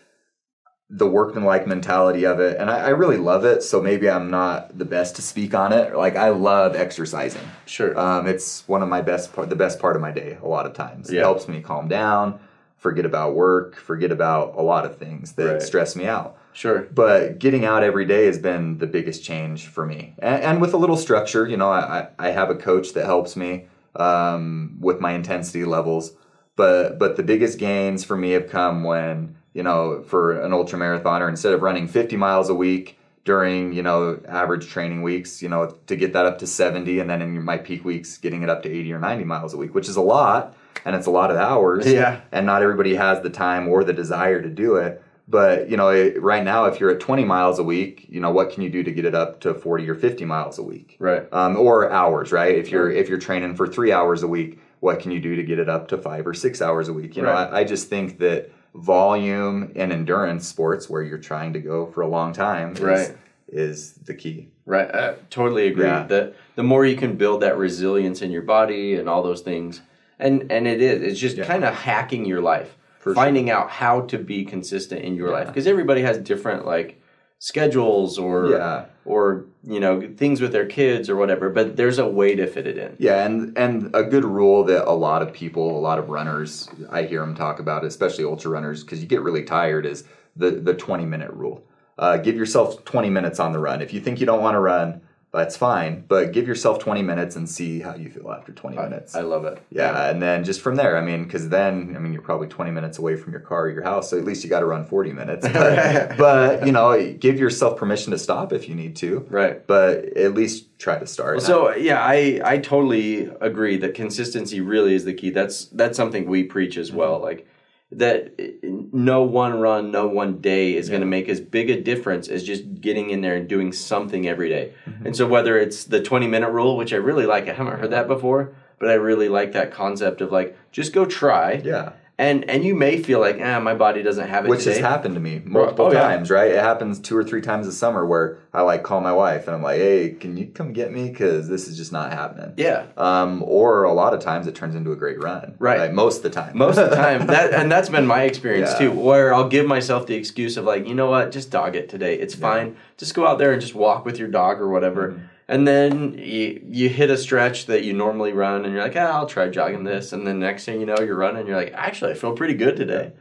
the 0.90 1.06
workmanlike 1.08 1.68
mentality 1.68 2.26
of 2.26 2.40
it, 2.40 2.58
and 2.58 2.70
I, 2.72 2.78
I 2.86 2.90
really 2.90 3.18
love 3.18 3.44
it. 3.44 3.62
So 3.62 3.82
maybe 3.82 4.10
I'm 4.10 4.30
not 4.30 4.78
the 4.78 4.86
best 4.86 5.18
to 5.18 5.22
speak 5.22 5.54
on 5.54 5.74
it. 5.74 5.96
Like 5.96 6.16
I 6.16 6.30
love 6.30 6.76
exercising. 6.78 7.42
Sure. 7.66 7.98
Um, 8.00 8.26
it's 8.26 8.66
one 8.68 8.82
of 8.82 8.88
my 8.88 9.02
best 9.02 9.34
part, 9.34 9.50
the 9.50 9.56
best 9.58 9.80
part 9.80 9.96
of 9.98 10.02
my 10.02 10.12
day. 10.12 10.38
A 10.42 10.48
lot 10.48 10.66
of 10.66 10.74
times, 10.74 11.12
Yeah. 11.12 11.20
it 11.20 11.24
helps 11.24 11.48
me 11.50 11.60
calm 11.62 11.90
down, 11.90 12.40
forget 12.78 13.06
about 13.06 13.36
work, 13.36 13.76
forget 13.76 14.12
about 14.14 14.54
a 14.56 14.62
lot 14.62 14.86
of 14.86 14.98
things 14.98 15.34
that 15.34 15.46
Right. 15.54 15.62
stress 15.62 15.96
me 15.96 16.08
out. 16.08 16.38
sure. 16.54 16.88
But 16.96 17.38
getting 17.40 17.66
out 17.66 17.84
every 17.84 18.06
day 18.06 18.26
has 18.28 18.40
been 18.40 18.78
the 18.78 18.88
biggest 18.88 19.24
change 19.26 19.68
for 19.68 19.86
me, 19.86 20.16
and, 20.20 20.42
and 20.42 20.62
with 20.62 20.74
a 20.74 20.78
little 20.78 20.98
structure. 20.98 21.46
You 21.46 21.58
know, 21.58 21.70
I, 21.70 22.00
I 22.00 22.28
I 22.28 22.30
have 22.32 22.50
a 22.50 22.56
coach 22.56 22.94
that 22.94 23.06
helps 23.06 23.36
me 23.36 23.68
um, 23.98 24.78
with 24.80 25.00
my 25.02 25.12
intensity 25.12 25.66
levels. 25.66 26.14
But 26.56 26.98
but 26.98 27.18
the 27.18 27.24
biggest 27.24 27.60
gains 27.60 28.04
for 28.04 28.16
me 28.18 28.32
have 28.32 28.50
come 28.50 28.84
when 28.84 29.36
you 29.58 29.64
know 29.64 30.02
for 30.04 30.40
an 30.46 30.54
ultra 30.54 30.78
marathoner 30.80 31.28
instead 31.28 31.52
of 31.54 31.62
running 31.64 31.88
50 31.88 32.16
miles 32.16 32.48
a 32.50 32.54
week 32.54 32.98
during 33.26 33.74
you 33.74 33.82
know 33.82 34.22
average 34.30 34.68
training 34.70 35.02
weeks 35.02 35.42
you 35.42 35.50
know 35.50 35.76
to 35.88 35.96
get 35.96 36.14
that 36.14 36.26
up 36.28 36.38
to 36.40 36.48
70 36.48 37.00
and 37.00 37.10
then 37.10 37.22
in 37.22 37.44
my 37.44 37.58
peak 37.58 37.84
weeks 37.84 38.18
getting 38.20 38.44
it 38.44 38.50
up 38.50 38.62
to 38.64 38.70
80 38.70 38.94
or 38.94 39.00
90 39.00 39.24
miles 39.26 39.54
a 39.54 39.58
week 39.58 39.74
which 39.74 39.90
is 39.90 39.96
a 39.98 40.02
lot 40.02 40.56
and 40.86 40.96
it's 40.96 41.08
a 41.08 41.12
lot 41.12 41.32
of 41.32 41.38
hours 41.38 41.86
Yeah. 41.92 42.22
and 42.32 42.46
not 42.46 42.62
everybody 42.62 42.94
has 42.96 43.22
the 43.22 43.32
time 43.32 43.68
or 43.68 43.84
the 43.84 43.94
desire 43.94 44.42
to 44.44 44.50
do 44.50 44.76
it 44.76 45.02
but 45.28 45.70
you 45.70 45.76
know 45.76 45.90
it, 45.90 46.22
right 46.22 46.44
now 46.44 46.66
if 46.66 46.80
you're 46.80 46.92
at 46.92 47.00
20 47.00 47.26
miles 47.26 47.58
a 47.60 47.64
week 47.64 48.06
you 48.08 48.22
know 48.22 48.30
what 48.32 48.52
can 48.52 48.62
you 48.64 48.70
do 48.70 48.84
to 48.84 48.92
get 48.92 49.06
it 49.06 49.16
up 49.16 49.40
to 49.42 49.54
40 49.56 49.90
or 49.90 49.96
50 49.96 50.24
miles 50.26 50.60
a 50.60 50.64
week 50.64 50.96
Right. 51.00 51.24
um, 51.34 51.58
or 51.58 51.92
hours 51.92 52.32
right 52.32 52.56
if 52.56 52.70
you're 52.72 52.92
if 52.92 53.10
you're 53.10 53.18
training 53.18 53.56
for 53.56 53.68
three 53.68 53.92
hours 53.92 54.22
a 54.22 54.28
week 54.28 54.60
what 54.80 55.00
can 55.00 55.12
you 55.12 55.20
do 55.20 55.36
to 55.36 55.44
get 55.44 55.58
it 55.58 55.68
up 55.68 55.88
to 55.88 55.98
five 55.98 56.28
or 56.28 56.36
six 56.36 56.62
hours 56.62 56.88
a 56.88 56.94
week 56.94 57.16
you 57.18 57.24
know 57.24 57.32
Right. 57.32 57.52
I, 57.52 57.60
I 57.62 57.64
just 57.64 57.90
think 57.90 58.20
that 58.20 58.52
volume 58.78 59.72
and 59.76 59.92
endurance 59.92 60.48
sports 60.48 60.90
where 60.90 61.02
you're 61.02 61.18
trying 61.18 61.54
to 61.54 61.60
go 61.60 61.88
for 61.88 62.02
a 62.02 62.08
long 62.08 62.32
time 62.32 62.74
is, 62.74 62.80
Right. 62.80 63.18
is 63.48 63.94
the 64.06 64.14
key 64.14 64.48
Right, 64.66 64.94
I 64.94 65.16
totally 65.30 65.68
agree. 65.68 65.86
Yeah. 65.86 66.06
The 66.06 66.34
the 66.56 66.64
more 66.64 66.86
you 66.86 66.98
can 66.98 67.16
build 67.16 67.42
that 67.42 67.58
resilience 67.58 68.22
in 68.22 68.32
your 68.32 68.42
body 68.42 68.96
and 68.96 69.08
all 69.08 69.24
those 69.24 69.40
things, 69.40 69.82
and 70.20 70.52
and 70.52 70.68
it 70.68 70.82
is, 70.82 71.02
it's 71.02 71.20
just 71.22 71.42
kind 71.42 71.64
of 71.64 71.74
hacking 71.74 72.26
your 72.26 72.42
life, 72.42 72.76
For 73.00 73.14
finding 73.16 73.50
out 73.50 73.70
how 73.70 74.02
to 74.02 74.18
be 74.18 74.44
consistent 74.44 75.04
in 75.06 75.16
your 75.16 75.32
life 75.32 75.48
because 75.48 75.68
everybody 75.68 76.02
has 76.02 76.18
different 76.18 76.66
like 76.66 77.02
schedules 77.40 78.18
or 78.18 78.50
Yeah. 78.50 78.86
or 79.06 79.46
you 79.64 79.80
know 79.80 80.02
things 80.18 80.42
with 80.42 80.52
their 80.52 80.66
kids 80.66 81.10
or 81.10 81.16
whatever. 81.16 81.50
But 81.50 81.76
there's 81.78 82.00
a 82.00 82.08
way 82.08 82.36
to 82.36 82.48
fit 82.48 82.68
it 82.68 82.78
in. 82.78 82.96
Yeah, 83.00 83.26
and 83.26 83.58
and 83.58 83.90
a 83.94 84.04
good 84.04 84.26
rule 84.26 84.64
that 84.66 84.88
a 84.88 84.94
lot 84.94 85.22
of 85.22 85.34
people, 85.34 85.78
a 85.78 85.82
lot 85.82 86.00
of 86.00 86.10
runners, 86.10 86.70
I 86.90 87.04
hear 87.04 87.22
them 87.22 87.36
talk 87.36 87.60
about, 87.60 87.84
especially 87.86 88.26
ultra 88.26 88.52
runners, 88.52 88.84
because 88.84 89.02
you 89.02 89.08
get 89.08 89.22
really 89.22 89.44
tired, 89.44 89.86
is 89.86 90.04
the 90.36 90.52
the 90.52 90.74
twenty 90.74 91.06
minute 91.06 91.32
rule. 91.32 91.64
Uh, 91.98 92.18
give 92.18 92.36
yourself 92.36 92.84
twenty 92.86 93.10
minutes 93.10 93.40
on 93.40 93.54
the 93.54 93.60
run. 93.60 93.82
If 93.82 93.94
you 93.94 94.00
think 94.02 94.20
you 94.20 94.26
don't 94.26 94.42
want 94.42 94.56
to 94.56 94.60
run, 94.60 95.02
that's 95.32 95.58
fine, 95.58 96.06
but 96.08 96.32
give 96.32 96.48
yourself 96.48 96.80
twenty 96.80 97.02
minutes 97.02 97.36
and 97.36 97.50
see 97.50 97.80
how 97.80 97.96
you 97.96 98.10
feel 98.10 98.32
after 98.32 98.52
twenty 98.52 98.78
minutes. 98.78 99.16
I 99.16 99.22
love 99.22 99.46
it. 99.46 99.62
yeah, 99.70 100.10
and 100.10 100.22
then 100.22 100.44
just 100.44 100.62
from 100.62 100.76
there, 100.76 100.98
I 100.98 101.02
mean, 101.02 101.26
because 101.26 101.50
then, 101.50 101.94
I 101.96 102.00
mean, 102.00 102.14
you're 102.14 102.22
probably 102.22 102.48
20 102.48 102.72
minutes 102.72 102.98
away 102.98 103.16
from 103.16 103.34
your 103.34 103.42
car 103.42 103.66
or 103.66 103.70
your 103.70 103.84
house, 103.84 104.10
so 104.10 104.18
at 104.18 104.24
least 104.24 104.44
you 104.44 104.50
got 104.50 104.62
to 104.62 104.66
run 104.66 104.86
40 104.86 105.14
minutes. 105.14 105.48
But, 105.58 106.18
but, 106.18 106.66
you 106.66 106.72
know, 106.72 107.14
give 107.14 107.40
yourself 107.40 107.78
permission 107.78 108.12
to 108.12 108.18
stop 108.18 108.54
if 108.54 108.70
you 108.70 108.76
need 108.76 108.96
to. 108.98 109.26
Right. 109.30 109.66
But 109.66 110.18
at 110.18 110.34
least 110.34 110.78
try 110.80 111.00
to 111.00 111.08
start. 111.08 111.42
So 111.42 111.76
yeah, 111.76 112.00
I 112.02 112.40
I 112.44 112.58
totally 112.60 113.30
agree 113.42 113.78
that 113.78 113.96
consistency 113.96 114.62
really 114.62 114.94
is 114.94 115.06
the 115.06 115.14
key. 115.14 115.32
That's 115.32 115.66
that's 115.66 115.98
something 115.98 116.28
we 116.28 116.44
preach 116.44 116.78
as 116.78 116.92
well. 116.92 117.16
Mm-hmm. 117.16 117.24
Like 117.24 117.48
that 117.92 118.34
no 118.64 119.24
one 119.24 119.60
run, 119.60 119.92
no 119.92 120.08
one 120.08 120.42
day 120.42 120.76
is 120.76 120.90
going 120.90 121.02
to 121.02 121.08
make 121.08 121.30
as 121.30 121.40
big 121.40 121.70
a 121.70 121.82
difference 121.82 122.28
as 122.28 122.44
just 122.44 122.82
getting 122.82 123.12
in 123.12 123.22
there 123.22 123.36
and 123.36 123.48
doing 123.48 123.72
something 123.72 124.28
every 124.28 124.50
day. 124.50 124.74
Mm-hmm. 124.86 125.08
And 125.08 125.16
so 125.16 125.26
whether 125.26 125.58
it's 125.58 125.86
the 125.86 126.02
20 126.02 126.28
minute 126.28 126.50
rule, 126.50 126.76
which 126.76 126.92
I 126.92 126.98
really 126.98 127.26
like, 127.26 127.48
I 127.48 127.54
haven't 127.54 127.80
heard 127.80 127.92
that 127.92 128.08
before, 128.08 128.54
but 128.80 128.90
I 128.90 128.96
really 128.96 129.30
like 129.30 129.54
that 129.54 129.72
concept 129.72 130.22
of 130.22 130.32
like 130.32 130.58
just 130.72 130.94
go 130.94 131.06
try. 131.06 131.62
yeah. 131.64 131.94
And 132.20 132.50
and 132.50 132.64
you 132.66 132.74
may 132.74 132.98
feel 133.02 133.20
like, 133.20 133.38
ah, 133.40 133.60
my 133.60 133.76
body 133.76 134.02
doesn't 134.02 134.28
have 134.28 134.46
it 134.46 134.50
Which 134.50 134.62
today. 134.64 134.72
has 134.78 134.80
happened 134.82 135.14
to 135.14 135.20
me 135.22 135.40
multiple 135.46 135.86
Oh, 135.86 135.92
yeah. 135.92 136.02
times, 136.02 136.32
right? 136.32 136.50
It 136.50 136.60
happens 136.60 137.00
two 137.00 137.16
or 137.16 137.24
three 137.24 137.42
times 137.42 137.68
a 137.68 137.72
summer 137.72 138.08
where 138.08 138.40
I 138.52 138.64
like 138.64 138.82
call 138.82 139.02
my 139.02 139.14
wife 139.14 139.46
and 139.46 139.56
I'm 139.56 139.62
like, 139.62 139.78
hey, 139.78 140.16
can 140.20 140.36
you 140.36 140.48
come 140.48 140.74
get 140.74 140.92
me? 140.92 141.10
Because 141.10 141.48
this 141.48 141.68
is 141.68 141.78
just 141.78 141.92
not 141.92 142.12
happening. 142.12 142.54
Yeah. 142.58 142.88
Um, 142.98 143.44
or 143.46 143.84
a 143.84 143.94
lot 143.94 144.16
of 144.16 144.20
times 144.20 144.48
it 144.48 144.56
turns 144.56 144.74
into 144.74 144.92
a 144.92 144.96
great 144.96 145.22
run. 145.22 145.54
Right. 145.60 145.94
most 145.94 146.18
of 146.18 146.24
the 146.24 146.32
time. 146.32 146.58
most 146.58 146.80
of 146.80 146.90
the 146.90 146.96
time 146.96 147.28
that 147.36 147.54
and 147.54 147.72
that's 147.72 147.90
been 147.90 148.08
my 148.08 148.24
experience 148.24 148.72
Yeah. 148.72 148.90
too 148.90 148.92
where 148.92 149.32
i'll 149.34 149.48
give 149.48 149.68
myself 149.68 150.08
the 150.08 150.16
excuse 150.16 150.58
of 150.58 150.66
like 150.66 150.88
you 150.88 150.96
know 150.96 151.10
what 151.12 151.32
just 151.32 151.52
dog 151.52 151.76
it 151.76 151.88
today 151.88 152.16
it's 152.16 152.34
fine 152.34 152.76
just 152.98 153.14
go 153.14 153.28
out 153.28 153.38
there 153.38 153.52
and 153.52 153.62
just 153.62 153.76
walk 153.76 154.06
with 154.06 154.18
your 154.18 154.28
dog 154.28 154.60
or 154.60 154.68
whatever 154.70 155.10
Mm-hmm. 155.10 155.26
And 155.50 155.66
then 155.68 156.18
you, 156.18 156.62
you 156.68 156.90
hit 156.90 157.10
a 157.10 157.18
stretch 157.18 157.68
that 157.68 157.84
you 157.84 157.94
normally 157.94 158.34
run, 158.34 158.66
and 158.66 158.74
you're 158.74 158.84
like, 158.84 158.98
ah, 158.98 159.18
I'll 159.18 159.28
try 159.28 159.48
jogging 159.48 159.86
this. 159.86 160.12
And 160.12 160.28
then 160.28 160.40
next 160.40 160.66
thing 160.66 160.80
you 160.80 160.86
know, 160.86 161.00
you're 161.00 161.16
running, 161.16 161.48
you're 161.48 161.56
like, 161.56 161.74
actually, 161.74 162.12
I 162.12 162.16
feel 162.16 162.34
pretty 162.34 162.56
good 162.56 162.76
today. 162.76 163.14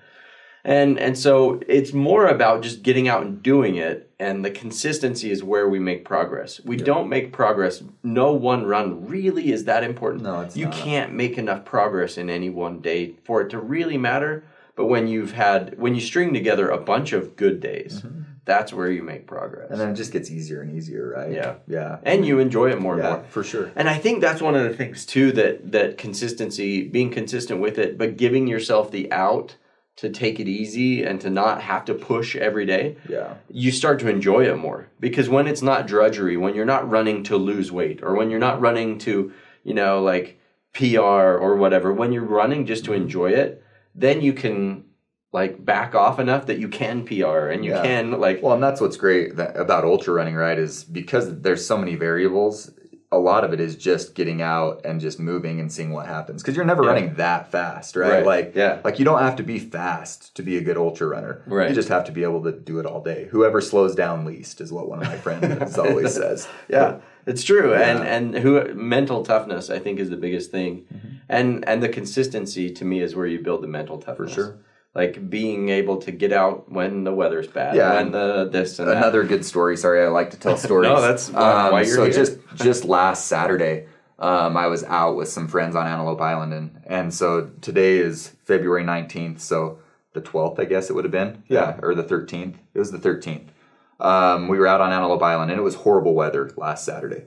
And 0.64 0.98
and 0.98 1.16
so 1.16 1.60
it's 1.68 1.92
more 1.92 2.26
about 2.26 2.60
just 2.62 2.82
getting 2.82 3.06
out 3.06 3.22
and 3.22 3.40
doing 3.40 3.76
it, 3.76 4.10
and 4.18 4.44
the 4.44 4.50
consistency 4.50 5.30
is 5.30 5.44
where 5.44 5.68
we 5.68 5.78
make 5.78 6.04
progress. 6.04 6.60
We 6.64 6.76
don't 6.76 7.08
make 7.08 7.32
progress. 7.32 7.84
No 8.02 8.32
one 8.32 8.66
run 8.66 9.06
really 9.06 9.52
is 9.52 9.66
that 9.66 9.84
important. 9.84 10.24
No, 10.24 10.40
it's 10.40 10.56
you 10.56 10.64
not. 10.64 10.74
can't 10.74 11.12
make 11.12 11.38
enough 11.38 11.64
progress 11.64 12.18
in 12.18 12.28
any 12.28 12.50
one 12.50 12.80
day 12.80 13.14
for 13.22 13.42
it 13.42 13.50
to 13.50 13.60
really 13.60 13.96
matter. 13.96 14.42
But 14.74 14.86
when 14.86 15.06
you've 15.06 15.32
had 15.32 15.78
when 15.78 15.94
you 15.94 16.00
string 16.00 16.34
together 16.34 16.68
a 16.68 16.78
bunch 16.78 17.12
of 17.12 17.36
good 17.36 17.60
days, 17.60 18.02
that's 18.46 18.72
where 18.72 18.90
you 18.90 19.02
make 19.02 19.26
progress. 19.26 19.70
And 19.70 19.78
then 19.78 19.90
it 19.90 19.94
just 19.94 20.12
gets 20.12 20.30
easier 20.30 20.62
and 20.62 20.74
easier, 20.74 21.10
right? 21.10 21.32
Yeah. 21.32 21.56
Yeah. 21.66 21.98
and 22.04 22.24
you 22.24 22.38
enjoy 22.38 22.70
it 22.70 22.80
more 22.80 22.94
and 22.94 23.02
yeah, 23.02 23.10
more. 23.10 23.24
for 23.28 23.44
sure. 23.44 23.72
And 23.76 23.88
I 23.88 23.98
think 23.98 24.20
that's 24.20 24.40
one 24.40 24.54
of 24.54 24.62
the 24.62 24.74
things 24.74 25.04
too 25.04 25.32
that 25.32 25.72
that 25.72 25.98
consistency, 25.98 26.88
being 26.88 27.10
consistent 27.10 27.60
with 27.60 27.76
it, 27.76 27.98
but 27.98 28.16
giving 28.16 28.46
yourself 28.46 28.90
the 28.90 29.12
out 29.12 29.56
to 29.96 30.10
take 30.10 30.38
it 30.38 30.46
easy 30.46 31.02
and 31.02 31.20
to 31.22 31.28
not 31.30 31.62
have 31.62 31.84
to 31.86 31.94
push 31.94 32.36
every 32.36 32.66
day. 32.66 32.96
Yeah. 33.08 33.34
You 33.48 33.72
start 33.72 33.98
to 34.00 34.08
enjoy 34.08 34.46
it 34.46 34.56
more 34.56 34.88
because 35.00 35.28
when 35.28 35.46
it's 35.46 35.62
not 35.62 35.86
drudgery, 35.86 36.36
when 36.36 36.54
you're 36.54 36.64
not 36.64 36.88
running 36.88 37.24
to 37.24 37.36
lose 37.36 37.72
weight 37.72 38.02
or 38.02 38.14
when 38.14 38.30
you're 38.30 38.38
not 38.38 38.60
running 38.60 38.98
to, 38.98 39.32
you 39.64 39.74
know, 39.74 40.02
like 40.02 40.38
PR 40.72 41.00
or 41.00 41.56
whatever, 41.56 41.92
when 41.92 42.12
you're 42.12 42.22
running 42.22 42.64
just 42.66 42.84
to 42.84 42.92
enjoy 42.92 43.30
it, 43.30 43.62
then 43.94 44.20
you 44.20 44.34
can 44.34 44.84
like 45.36 45.62
back 45.64 45.94
off 45.94 46.18
enough 46.18 46.46
that 46.46 46.58
you 46.58 46.66
can 46.68 47.04
PR 47.04 47.48
and 47.52 47.62
you 47.64 47.72
Yeah. 47.72 47.82
can 47.82 48.04
like 48.26 48.42
Well, 48.42 48.54
and 48.54 48.62
that's 48.62 48.80
what's 48.80 48.96
great 48.96 49.36
that, 49.36 49.54
about 49.56 49.84
ultra 49.84 50.14
running, 50.14 50.34
right? 50.34 50.58
Is 50.58 50.82
because 50.82 51.24
there's 51.42 51.64
so 51.66 51.76
many 51.76 51.94
variables. 51.94 52.70
A 53.12 53.18
lot 53.18 53.44
of 53.44 53.52
it 53.52 53.60
is 53.60 53.76
just 53.76 54.14
getting 54.14 54.40
out 54.40 54.80
and 54.86 54.98
just 55.00 55.20
moving 55.20 55.60
and 55.60 55.70
seeing 55.70 55.92
what 55.92 56.06
happens. 56.06 56.42
Because 56.42 56.56
you're 56.56 56.64
never 56.64 56.82
Yeah. 56.82 56.88
running 56.90 57.14
that 57.16 57.50
fast, 57.52 57.96
right? 57.96 58.10
Right. 58.10 58.26
Like, 58.26 58.52
Yeah. 58.56 58.78
like 58.82 58.98
you 58.98 59.04
don't 59.04 59.20
have 59.20 59.36
to 59.36 59.42
be 59.42 59.58
fast 59.58 60.34
to 60.36 60.42
be 60.42 60.56
a 60.56 60.62
good 60.62 60.78
ultra 60.78 61.06
runner. 61.06 61.42
Right. 61.46 61.68
You 61.68 61.74
just 61.74 61.90
have 61.90 62.04
to 62.04 62.12
be 62.12 62.22
able 62.22 62.42
to 62.44 62.52
do 62.52 62.78
it 62.80 62.86
all 62.86 63.02
day. 63.02 63.28
Whoever 63.30 63.60
slows 63.60 63.94
down 63.94 64.24
least 64.24 64.60
is 64.62 64.72
what 64.72 64.88
one 64.88 65.00
of 65.02 65.06
my 65.06 65.18
friends 65.18 65.78
always 65.84 66.14
says. 66.14 66.48
Yeah, 66.68 66.96
it's 67.26 67.44
true, 67.44 67.72
Yeah. 67.72 67.88
and 67.90 67.98
and 68.34 68.42
who 68.42 68.50
mental 68.74 69.22
toughness 69.22 69.68
I 69.68 69.78
think 69.80 70.00
is 70.00 70.08
the 70.08 70.16
biggest 70.26 70.50
thing, 70.50 70.72
mm-hmm. 70.92 71.08
and 71.28 71.48
and 71.68 71.82
the 71.82 71.90
consistency 71.90 72.70
to 72.78 72.84
me 72.86 73.02
is 73.02 73.14
where 73.14 73.26
you 73.26 73.38
build 73.38 73.62
the 73.62 73.68
mental 73.78 73.98
toughness. 73.98 74.32
sure. 74.32 74.54
Like 74.96 75.28
being 75.28 75.68
able 75.68 75.98
to 75.98 76.10
get 76.10 76.32
out 76.32 76.72
when 76.72 77.04
the 77.04 77.12
weather's 77.14 77.46
bad, 77.46 77.76
Yeah, 77.76 77.94
when 77.96 78.12
the 78.12 78.48
this 78.50 78.78
and 78.78 78.88
that. 78.88 78.96
Another 78.96 79.22
good 79.24 79.44
story. 79.44 79.76
Sorry, 79.76 80.02
I 80.02 80.08
like 80.08 80.30
to 80.30 80.38
tell 80.38 80.56
stories. 80.68 80.88
No, 80.88 81.00
that's 81.02 81.28
why- 81.30 81.70
why 81.70 81.82
you're 81.82 81.94
so 81.94 82.04
here. 82.04 82.12
just 82.12 82.38
just 82.54 82.84
last 82.86 83.26
Saturday, 83.26 83.86
um, 84.18 84.56
I 84.56 84.66
was 84.68 84.82
out 84.84 85.14
with 85.16 85.28
some 85.28 85.48
friends 85.48 85.76
on 85.76 85.86
Antelope 85.86 86.20
Island, 86.20 86.54
and 86.54 86.80
and 86.86 87.12
so 87.12 87.50
today 87.60 87.98
is 87.98 88.28
February 88.44 88.84
nineteenth. 88.84 89.40
So 89.40 89.78
the 90.14 90.22
twelfth, 90.22 90.58
I 90.58 90.64
guess 90.64 90.88
it 90.88 90.94
would 90.94 91.04
have 91.04 91.12
been. 91.12 91.42
Yeah, 91.46 91.78
or 91.82 91.94
the 91.94 92.02
thirteenth. 92.02 92.56
It 92.72 92.78
was 92.78 92.90
the 92.90 92.98
thirteenth. 92.98 93.52
Um, 94.00 94.48
we 94.48 94.58
were 94.58 94.66
out 94.66 94.80
on 94.80 94.92
Antelope 94.92 95.22
Island, 95.22 95.50
and 95.50 95.60
it 95.60 95.62
was 95.62 95.74
horrible 95.74 96.14
weather 96.14 96.50
last 96.56 96.84
Saturday. 96.86 97.24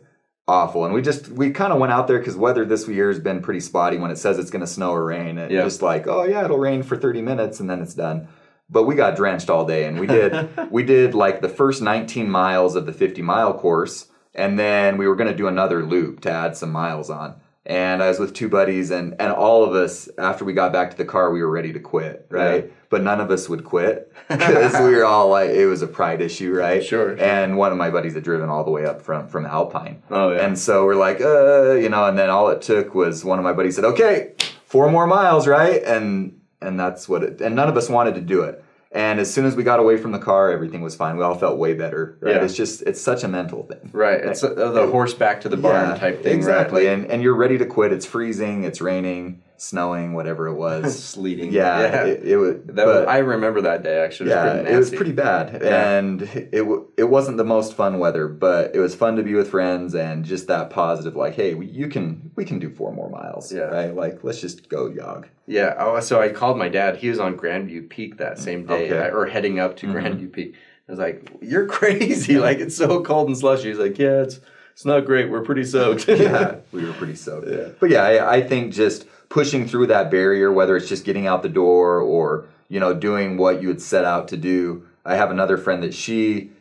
Awful, 0.49 0.83
and 0.85 0.93
we 0.93 1.01
just 1.01 1.29
we 1.29 1.51
kind 1.51 1.71
of 1.71 1.79
went 1.79 1.91
out 1.93 2.07
there 2.07 2.17
because 2.19 2.35
weather 2.35 2.65
this 2.65 2.87
year 2.87 3.09
has 3.09 3.19
been 3.19 3.41
pretty 3.41 3.59
spotty. 3.59 3.97
When 3.97 4.09
it 4.11 4.17
says 4.17 4.39
it's 4.39 4.49
going 4.49 4.61
to 4.61 4.67
snow 4.67 4.91
or 4.91 5.05
rain, 5.05 5.37
it 5.37 5.51
Yeah. 5.51 5.63
just 5.63 5.81
like 5.81 6.07
oh 6.07 6.23
yeah, 6.23 6.43
it'll 6.43 6.57
rain 6.57 6.81
for 6.83 6.97
thirty 6.97 7.21
minutes 7.21 7.59
and 7.59 7.69
then 7.69 7.81
it's 7.81 7.93
done 7.93 8.27
but 8.71 8.83
we 8.83 8.93
got 8.93 9.15
drenched 9.15 9.49
all 9.49 9.65
day 9.65 9.85
and 9.85 9.99
we 9.99 10.05
did 10.07 10.47
we 10.71 10.83
did 10.83 11.15
like 11.15 11.41
the 11.41 11.49
first 11.49 11.81
19 11.81 12.29
miles 12.29 12.75
of 12.75 12.85
the 12.85 12.93
50 12.93 13.21
mile 13.23 13.53
course 13.53 14.07
and 14.35 14.59
then 14.59 14.97
we 14.97 15.07
were 15.07 15.15
going 15.15 15.29
to 15.29 15.35
do 15.35 15.47
another 15.47 15.83
loop 15.83 16.19
to 16.21 16.31
add 16.31 16.55
some 16.55 16.71
miles 16.71 17.09
on 17.09 17.33
and 17.65 18.03
i 18.03 18.07
was 18.07 18.19
with 18.19 18.31
two 18.35 18.47
buddies 18.47 18.91
and 18.91 19.15
and 19.19 19.31
all 19.33 19.63
of 19.63 19.73
us 19.73 20.07
after 20.19 20.45
we 20.45 20.53
got 20.53 20.71
back 20.71 20.91
to 20.91 20.97
the 20.97 21.05
car 21.05 21.31
we 21.31 21.41
were 21.41 21.49
ready 21.49 21.73
to 21.73 21.79
quit 21.79 22.27
right 22.29 22.65
Yeah. 22.65 22.71
But 22.89 23.03
none 23.03 23.21
of 23.21 23.29
us 23.31 23.47
would 23.47 23.63
quit 23.63 24.11
because 24.29 24.73
we 24.81 24.95
were 24.95 25.05
all 25.05 25.29
like 25.29 25.49
it 25.51 25.65
was 25.67 25.81
a 25.81 25.87
pride 25.87 26.21
issue 26.21 26.53
right? 26.53 26.83
Sure, 26.83 27.17
sure. 27.17 27.23
and 27.25 27.57
one 27.57 27.71
of 27.71 27.77
my 27.77 27.89
buddies 27.89 28.13
had 28.15 28.23
driven 28.23 28.49
all 28.49 28.63
the 28.63 28.71
way 28.71 28.85
up 28.85 29.01
from 29.01 29.27
from 29.27 29.45
alpine. 29.45 30.01
Oh, 30.09 30.31
yeah. 30.31 30.45
and 30.45 30.57
so 30.57 30.85
we're 30.85 30.95
like 30.95 31.21
uh 31.21 31.73
you 31.73 31.89
know 31.89 32.05
and 32.05 32.17
then 32.17 32.29
all 32.29 32.49
it 32.49 32.61
took 32.61 32.93
was 32.95 33.23
one 33.23 33.39
of 33.39 33.43
my 33.45 33.53
buddies 33.53 33.75
said 33.75 33.85
okay 33.85 34.33
four 34.65 34.89
more 34.91 35.07
miles 35.07 35.47
right? 35.47 35.81
And 35.83 36.39
and 36.61 36.79
that's 36.79 37.07
what 37.07 37.23
it 37.23 37.41
and 37.41 37.55
none 37.55 37.69
of 37.69 37.77
us 37.77 37.89
wanted 37.89 38.15
to 38.15 38.21
do 38.21 38.41
it. 38.43 38.63
And 38.91 39.19
as 39.19 39.31
soon 39.31 39.45
as 39.45 39.55
we 39.55 39.61
got 39.63 39.79
away 39.79 39.97
from 39.97 40.11
the 40.11 40.19
car 40.19 40.51
everything 40.51 40.81
was 40.81 40.95
fine. 40.95 41.15
We 41.17 41.23
all 41.23 41.35
felt 41.37 41.57
way 41.59 41.73
better 41.75 42.17
right? 42.21 42.35
Yeah. 42.35 42.43
it's 42.43 42.55
just 42.55 42.81
it's 42.83 42.99
such 43.01 43.23
a 43.23 43.27
mental 43.27 43.63
thing. 43.63 43.89
Right, 43.93 44.19
it's 44.19 44.43
uh, 44.43 44.71
the 44.71 44.87
horse 44.87 45.13
back 45.13 45.41
to 45.41 45.49
the 45.49 45.57
barn 45.57 45.89
Yeah, 45.89 45.95
type 45.95 46.23
thing, 46.23 46.35
exactly. 46.35 46.87
Right? 46.87 46.93
and 46.97 47.05
and 47.11 47.21
you're 47.23 47.35
ready 47.35 47.57
to 47.59 47.65
quit. 47.65 47.91
It's 47.93 48.05
freezing. 48.05 48.63
It's 48.63 48.81
raining 48.81 49.41
snowing 49.61 50.13
whatever 50.13 50.47
it 50.47 50.55
was 50.67 51.03
Sleeting, 51.03 51.51
yeah, 51.51 51.79
yeah. 51.81 52.03
It, 52.05 52.23
it 52.23 52.37
was 52.37 52.55
That 52.65 52.85
was, 52.87 52.95
but- 52.97 53.07
I 53.09 53.17
remember 53.19 53.61
that 53.61 53.83
day 53.83 53.99
actually. 53.99 54.31
It 54.31 54.35
was 54.35 54.45
yeah, 54.45 54.53
pretty 54.53 54.73
it 54.73 54.77
was 54.77 54.89
pretty 54.89 55.11
bad, 55.11 55.61
Yeah. 55.63 55.97
and 55.97 56.21
it 56.23 56.65
it 56.97 57.03
wasn't 57.09 57.37
the 57.37 57.43
most 57.43 57.73
fun 57.75 57.99
weather, 57.99 58.27
but 58.27 58.75
it 58.75 58.79
was 58.79 58.95
fun 58.95 59.15
to 59.17 59.23
be 59.23 59.33
with 59.35 59.49
friends 59.49 59.93
and 59.95 60.23
just 60.25 60.47
that 60.47 60.69
positive, 60.69 61.15
like, 61.15 61.35
hey, 61.35 61.53
we, 61.55 61.65
you 61.67 61.87
can 61.87 62.31
we 62.35 62.45
can 62.45 62.59
do 62.59 62.69
four 62.69 62.91
more 62.93 63.09
miles, 63.09 63.51
Yeah. 63.53 63.63
right? 63.63 63.93
Like, 63.95 64.23
let's 64.23 64.41
just 64.41 64.69
go 64.69 64.93
jog. 64.93 65.27
Yeah. 65.47 65.75
Oh, 65.79 65.99
so 65.99 66.21
I 66.21 66.29
called 66.29 66.57
my 66.57 66.69
dad. 66.69 66.97
He 66.97 67.09
was 67.09 67.19
on 67.19 67.35
Grandview 67.37 67.89
Peak 67.89 68.17
that 68.17 68.37
same 68.39 68.65
day, 68.65 68.85
Okay. 68.85 68.93
Mm-hmm. 69.07 69.15
or 69.15 69.25
heading 69.25 69.59
up 69.59 69.75
to 69.77 69.87
Grandview 69.87 70.31
Peak. 70.31 70.55
I 70.87 70.91
was 70.91 70.99
like, 70.99 71.29
"You're 71.41 71.67
crazy! 71.67 72.37
Like 72.39 72.59
it's 72.59 72.75
so 72.75 73.01
cold 73.03 73.27
and 73.27 73.37
slushy." 73.37 73.69
He's 73.69 73.77
like, 73.77 73.99
"Yeah, 73.99 74.21
it's 74.23 74.39
it's 74.73 74.85
not 74.85 75.05
great. 75.05 75.29
We're 75.29 75.43
pretty 75.43 75.63
soaked." 75.65 76.07
yeah, 76.07 76.55
we 76.71 76.83
were 76.85 76.93
pretty 76.93 77.15
soaked. 77.15 77.47
Yeah. 77.47 77.69
But 77.79 77.89
yeah, 77.91 78.03
I, 78.03 78.35
I 78.37 78.41
think 78.41 78.73
just 78.73 79.05
pushing 79.29 79.67
through 79.67 79.87
that 79.87 80.09
barrier, 80.11 80.51
whether 80.51 80.75
it's 80.75 80.89
just 80.89 81.05
getting 81.05 81.27
out 81.27 81.43
the 81.43 81.49
door 81.49 81.99
or 82.01 82.45
you 82.67 82.79
know 82.79 82.93
doing 82.93 83.37
what 83.37 83.61
you 83.61 83.67
had 83.67 83.81
set 83.81 84.05
out 84.05 84.27
to 84.29 84.37
do. 84.37 84.85
I 85.05 85.15
have 85.15 85.31
another 85.31 85.57
friend 85.57 85.81
that 85.83 85.93
she 85.93 86.51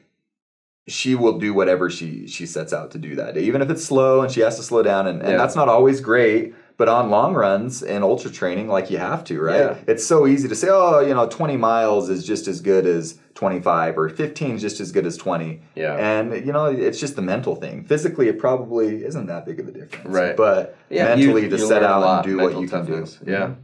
she 0.87 1.15
will 1.15 1.39
do 1.39 1.53
whatever 1.53 1.91
she 1.91 2.27
she 2.27 2.47
sets 2.47 2.73
out 2.73 2.91
to 2.93 2.99
do 2.99 3.15
that 3.17 3.35
day, 3.35 3.43
even 3.43 3.61
if 3.63 3.69
it's 3.71 3.85
slow 3.85 4.23
and 4.23 4.31
she 4.33 4.41
has 4.41 4.57
to 4.57 4.63
slow 4.63 4.83
down, 4.83 5.07
and, 5.07 5.21
and 5.21 5.33
Yeah. 5.33 5.37
that's 5.37 5.57
not 5.57 5.69
always 5.69 6.01
great. 6.01 6.55
But 6.79 6.89
on 6.89 7.11
long 7.11 7.35
runs 7.35 7.83
and 7.83 8.05
ultra 8.05 8.31
training, 8.31 8.69
like 8.69 8.89
you 8.89 8.99
have 8.99 9.25
to, 9.25 9.41
right? 9.41 9.59
Yeah. 9.61 9.77
It's 9.89 10.07
so 10.07 10.29
easy 10.29 10.47
to 10.49 10.55
say, 10.55 10.69
oh, 10.71 11.01
you 11.01 11.13
know, 11.13 11.27
20 11.29 11.57
miles 11.57 12.09
is 12.09 12.25
just 12.25 12.47
as 12.47 12.61
good 12.61 12.87
as 12.87 13.19
25, 13.35 13.99
or 13.99 14.09
15 14.09 14.55
is 14.55 14.61
just 14.63 14.79
as 14.79 14.93
good 14.93 15.05
as 15.05 15.17
20. 15.17 15.61
Yeah. 15.75 15.97
And, 15.97 16.47
you 16.47 16.53
know, 16.53 16.67
it's 16.67 17.01
just 17.01 17.17
the 17.17 17.23
mental 17.23 17.57
thing. 17.57 17.83
Physically, 17.83 18.29
it 18.29 18.39
probably 18.39 19.05
isn't 19.05 19.27
that 19.27 19.45
big 19.45 19.59
of 19.59 19.67
a 19.67 19.73
difference. 19.73 20.07
Right. 20.15 20.37
But 20.37 20.77
Yeah, 20.89 21.07
mentally, 21.17 21.43
you- 21.43 21.51
to 21.51 21.57
you 21.59 21.67
set 21.67 21.83
out 21.83 22.05
and 22.05 22.25
do 22.25 22.37
what 22.41 22.61
you 22.61 22.69
can 22.69 22.87
do. 22.87 22.93
toughness. 22.93 23.19
Yeah. 23.27 23.55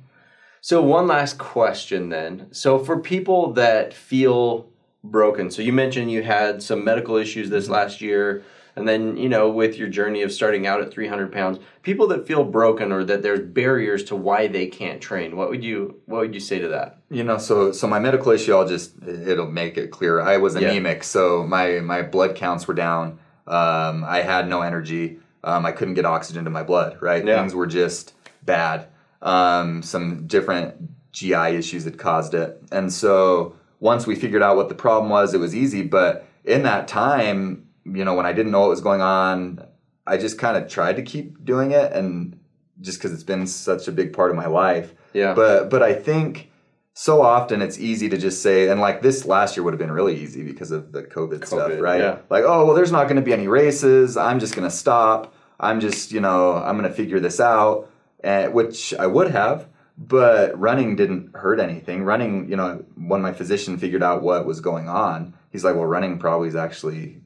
So 0.61 0.83
one 0.83 1.07
last 1.07 1.39
question 1.39 2.09
then. 2.09 2.49
So 2.51 2.81
for 2.81 2.99
people 2.99 3.53
that 3.53 3.95
feel 3.95 4.67
broken, 5.05 5.53
so 5.53 5.63
you 5.63 5.73
mentioned 5.73 6.11
you 6.11 6.25
had 6.25 6.65
some 6.65 6.83
medical 6.85 7.15
issues 7.17 7.49
this 7.49 7.65
Mm-hmm. 7.67 7.75
last 7.75 8.01
year, 8.01 8.43
and 8.77 8.89
then 8.89 9.17
you 9.17 9.29
know 9.29 9.49
with 9.49 9.77
your 9.77 9.89
journey 9.89 10.23
of 10.23 10.33
starting 10.33 10.67
out 10.67 10.81
at 10.81 10.93
300 10.93 11.33
pounds, 11.33 11.59
people 11.83 12.07
that 12.09 12.27
feel 12.27 12.45
broken 12.45 12.93
or 12.93 13.05
that 13.05 13.23
there's 13.23 13.41
barriers 13.41 14.05
to 14.05 14.17
why 14.17 14.47
they 14.47 14.67
can't 14.67 15.01
train. 15.01 15.37
What 15.37 15.51
would 15.51 15.63
you 15.65 16.01
What 16.07 16.21
would 16.21 16.35
you 16.35 16.41
say 16.41 16.59
to 16.59 16.69
that? 16.69 16.99
You 17.11 17.25
know, 17.25 17.39
so 17.39 17.73
so 17.73 17.87
my 17.87 17.99
medical 17.99 18.33
issue, 18.33 18.55
I'll 18.55 18.67
just 18.69 18.95
it'll 19.07 19.51
make 19.51 19.77
it 19.79 19.91
clear. 19.91 20.21
I 20.21 20.37
was 20.39 20.55
Yeah. 20.57 20.71
anemic, 20.71 21.05
so 21.05 21.45
my 21.47 21.81
my 21.81 22.03
blood 22.03 22.35
counts 22.35 22.67
were 22.67 22.75
down. 22.75 23.19
Um, 23.47 24.05
I 24.05 24.23
had 24.23 24.49
no 24.49 24.63
energy. 24.63 25.19
Um, 25.45 25.67
I 25.67 25.73
couldn't 25.73 25.95
get 25.95 26.07
oxygen 26.07 26.45
to 26.45 26.51
my 26.51 26.63
blood. 26.63 26.97
Right, 27.01 27.25
Yeah. 27.25 27.39
things 27.41 27.55
were 27.55 27.67
just 27.67 28.15
bad. 28.43 28.87
Um, 29.21 29.83
some 29.83 30.27
different 30.27 30.75
GI 31.13 31.57
issues 31.57 31.85
had 31.85 31.99
caused 31.99 32.35
it, 32.35 32.61
and 32.73 32.93
so 32.93 33.55
once 33.81 34.07
we 34.07 34.15
figured 34.15 34.43
out 34.43 34.57
what 34.57 34.69
the 34.71 34.75
problem 34.75 35.11
was, 35.11 35.35
it 35.35 35.41
was 35.41 35.55
easy. 35.55 35.83
But 35.83 36.27
in 36.45 36.63
that 36.63 36.89
time, 36.89 37.67
you 37.85 38.05
know, 38.05 38.15
when 38.15 38.27
I 38.27 38.33
didn't 38.33 38.53
know 38.53 38.61
what 38.61 38.71
was 38.71 38.81
going 38.81 39.01
on, 39.01 39.67
I 40.07 40.17
just 40.17 40.39
kind 40.39 40.57
of 40.57 40.69
tried 40.69 40.97
to 40.97 41.03
keep 41.03 41.45
doing 41.45 41.71
it, 41.71 41.93
and 41.93 42.39
just 42.81 42.99
because 42.99 43.13
it's 43.13 43.23
been 43.23 43.47
such 43.47 43.89
a 43.89 43.93
big 43.93 44.13
part 44.13 44.31
of 44.31 44.37
my 44.37 44.47
life. 44.47 44.95
Yeah. 45.13 45.35
But 45.35 45.71
but 45.71 45.83
I 45.83 45.95
think 45.95 46.51
so 46.95 47.23
often 47.23 47.61
it's 47.63 47.79
easy 47.79 48.09
to 48.09 48.19
just 48.19 48.43
say, 48.43 48.69
and 48.69 48.81
like 48.81 49.03
this 49.03 49.25
last 49.25 49.57
year 49.57 49.65
would 49.65 49.75
have 49.75 49.79
been 49.79 49.93
really 49.93 50.17
easy 50.17 50.45
because 50.45 50.71
of 50.71 50.93
the 50.93 51.03
COVID, 51.03 51.47
stuff, 51.47 51.73
right? 51.81 52.01
yeah. 52.01 52.19
Like, 52.31 52.45
oh 52.45 52.67
well, 52.67 52.75
there's 52.75 52.93
not 52.93 53.05
going 53.05 53.17
to 53.17 53.23
be 53.23 53.33
any 53.33 53.49
races. 53.49 54.17
I'm 54.17 54.39
just 54.39 54.55
going 54.55 54.69
to 54.69 54.75
stop. 54.75 55.35
I'm 55.61 55.81
just 55.81 56.13
you 56.13 56.21
know 56.21 56.55
I'm 56.55 56.79
going 56.79 56.89
to 56.89 56.95
figure 56.95 57.21
this 57.21 57.41
out, 57.41 57.91
and, 58.23 58.53
which 58.53 58.95
I 58.95 59.07
would 59.07 59.31
have. 59.31 59.69
But 59.97 60.59
running 60.59 60.97
didn't 60.97 61.37
hurt 61.37 61.61
anything. 61.61 62.03
Running, 62.03 62.51
you 62.51 62.57
know, 62.57 62.85
when 62.97 63.23
my 63.23 63.33
physician 63.33 63.79
figured 63.79 64.03
out 64.03 64.23
what 64.23 64.45
was 64.45 64.61
going 64.61 64.89
on, 64.89 65.35
he's 65.53 65.63
like, 65.63 65.77
well, 65.77 65.87
running 65.87 66.19
probably 66.19 66.49
is 66.49 66.57
actually 66.57 67.21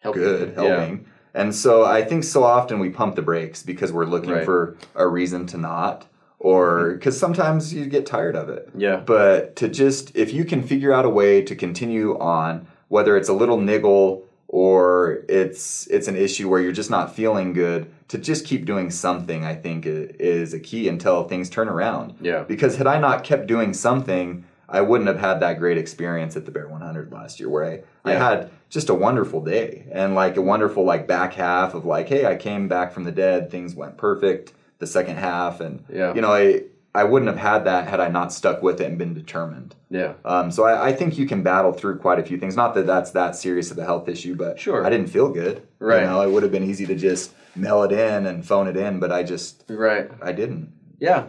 Helping. 0.00 0.22
good 0.22 0.52
Yeah. 0.56 0.62
helping. 0.62 1.06
And 1.34 1.54
so 1.54 1.84
I 1.84 2.02
think 2.02 2.24
so 2.24 2.44
often 2.44 2.78
we 2.78 2.88
pump 2.90 3.14
the 3.14 3.22
brakes 3.22 3.62
because 3.62 3.92
we're 3.92 4.06
looking 4.06 4.30
Right. 4.32 4.44
for 4.44 4.76
a 4.94 5.06
reason 5.06 5.46
to 5.48 5.58
not, 5.58 6.06
or 6.38 6.78
mm-hmm. 6.78 6.94
because 6.94 7.18
sometimes 7.18 7.74
you 7.74 7.86
get 7.86 8.06
tired 8.06 8.36
of 8.36 8.48
it. 8.48 8.70
Yeah. 8.76 8.96
But 9.04 9.56
to 9.56 9.68
just, 9.68 10.16
if 10.16 10.32
you 10.32 10.44
can 10.44 10.62
figure 10.62 10.92
out 10.92 11.04
a 11.04 11.10
way 11.10 11.42
to 11.42 11.54
continue 11.54 12.18
on, 12.18 12.66
whether 12.88 13.16
it's 13.16 13.28
a 13.28 13.32
little 13.34 13.58
niggle 13.60 14.22
or 14.48 15.24
it's 15.28 15.88
it's 15.88 16.06
an 16.06 16.14
issue 16.16 16.48
where 16.48 16.60
you're 16.60 16.70
just 16.72 16.90
not 16.90 17.14
feeling 17.14 17.52
good 17.52 17.90
to 18.06 18.16
just 18.16 18.44
keep 18.46 18.64
doing 18.64 18.92
something 18.92 19.44
i 19.44 19.52
think 19.52 19.84
is 19.84 20.54
a 20.54 20.60
key 20.60 20.86
until 20.88 21.24
things 21.24 21.50
turn 21.50 21.68
around 21.68 22.14
Yeah. 22.20 22.44
because 22.44 22.76
had 22.76 22.86
i 22.86 22.96
not 23.00 23.24
kept 23.24 23.48
doing 23.48 23.74
something 23.74 24.44
i 24.68 24.80
wouldn't 24.80 25.08
have 25.08 25.18
had 25.18 25.40
that 25.40 25.58
great 25.58 25.78
experience 25.78 26.36
at 26.36 26.44
the 26.44 26.50
bear 26.50 26.68
100 26.68 27.12
last 27.12 27.38
year 27.40 27.48
where 27.48 27.64
i, 27.64 27.82
I 28.04 28.14
had 28.14 28.50
just 28.68 28.88
a 28.88 28.94
wonderful 28.94 29.40
day 29.42 29.86
and 29.92 30.14
like 30.14 30.36
a 30.36 30.42
wonderful 30.42 30.84
like 30.84 31.06
back 31.06 31.34
half 31.34 31.74
of 31.74 31.84
like 31.84 32.08
hey 32.08 32.26
i 32.26 32.36
came 32.36 32.68
back 32.68 32.92
from 32.92 33.04
the 33.04 33.12
dead 33.12 33.50
things 33.50 33.74
went 33.74 33.96
perfect 33.96 34.52
the 34.78 34.86
second 34.86 35.16
half 35.16 35.60
and 35.60 35.84
Yeah. 35.88 36.14
you 36.14 36.20
know 36.20 36.32
i 36.32 36.62
i 36.94 37.04
wouldn't 37.04 37.28
have 37.28 37.38
had 37.38 37.64
that 37.64 37.86
had 37.88 38.00
i 38.00 38.08
not 38.08 38.32
stuck 38.32 38.62
with 38.62 38.80
it 38.80 38.86
and 38.86 38.98
been 38.98 39.14
determined 39.14 39.74
Yeah. 39.90 40.14
um, 40.24 40.50
so 40.50 40.64
I, 40.64 40.88
I 40.88 40.92
think 40.92 41.16
you 41.18 41.26
can 41.26 41.42
battle 41.42 41.72
through 41.72 41.98
quite 41.98 42.18
a 42.18 42.22
few 42.24 42.38
things. 42.38 42.56
Not 42.56 42.74
that 42.74 42.86
that's 42.86 43.10
that 43.12 43.36
serious 43.36 43.70
of 43.70 43.78
a 43.78 43.84
health 43.84 44.08
issue, 44.08 44.34
but 44.34 44.58
Sure. 44.58 44.84
I 44.84 44.90
didn't 44.90 45.08
feel 45.08 45.28
good. 45.30 45.62
Right. 45.78 46.00
You 46.00 46.06
know, 46.08 46.22
it 46.22 46.30
would 46.32 46.42
have 46.42 46.50
been 46.52 46.64
easy 46.64 46.86
to 46.86 46.94
just 46.96 47.32
mail 47.54 47.82
it 47.84 47.92
in 47.92 48.26
and 48.26 48.44
phone 48.44 48.66
it 48.66 48.76
in, 48.76 48.98
but 48.98 49.12
I 49.12 49.22
just 49.22 49.62
Right. 49.68 50.10
I 50.20 50.32
didn't. 50.32 50.72
Yeah. 50.98 51.26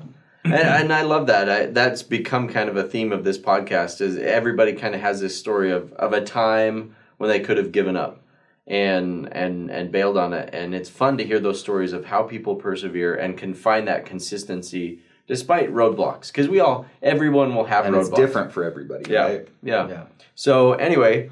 And, 0.54 0.68
and 0.84 0.94
I 0.94 1.02
love 1.04 1.28
that. 1.28 1.50
I, 1.50 1.66
that's 1.68 2.04
become 2.04 2.48
kind 2.48 2.70
of 2.70 2.78
a 2.78 2.84
theme 2.84 3.12
of 3.12 3.24
this 3.24 3.38
podcast 3.38 4.02
is 4.02 4.18
everybody 4.18 4.74
kind 4.74 4.96
of 4.96 5.02
has 5.02 5.20
this 5.22 5.38
story 5.38 5.72
of, 5.72 5.92
of 5.94 6.14
a 6.14 6.22
time 6.22 6.96
when 7.18 7.30
they 7.30 7.40
could 7.40 7.58
have 7.58 7.72
given 7.72 7.96
up 7.96 8.22
and 8.68 9.32
and 9.34 9.72
and 9.72 9.92
bailed 9.94 10.18
on 10.18 10.34
it 10.34 10.50
and 10.54 10.76
it's 10.76 10.90
fun 10.90 11.18
to 11.18 11.24
hear 11.24 11.40
those 11.40 11.58
stories 11.58 11.94
of 11.94 12.04
how 12.06 12.22
people 12.24 12.56
persevere 12.56 13.16
and 13.16 13.38
can 13.38 13.54
find 13.54 13.88
that 13.88 14.06
consistency 14.06 15.00
despite 15.26 15.72
roadblocks 15.74 16.28
because 16.28 16.50
we 16.50 16.60
all 16.60 16.86
everyone 17.02 17.56
will 17.56 17.64
have 17.64 17.86
And 17.86 17.96
roadblocks 17.96 18.08
it's 18.10 18.18
different 18.18 18.52
for 18.52 18.66
everybody. 18.66 19.10
yeah, 19.10 19.24
Right? 19.26 19.48
yeah 19.64 19.88
Yeah. 19.88 20.04
so 20.36 20.74
anyway 20.74 21.30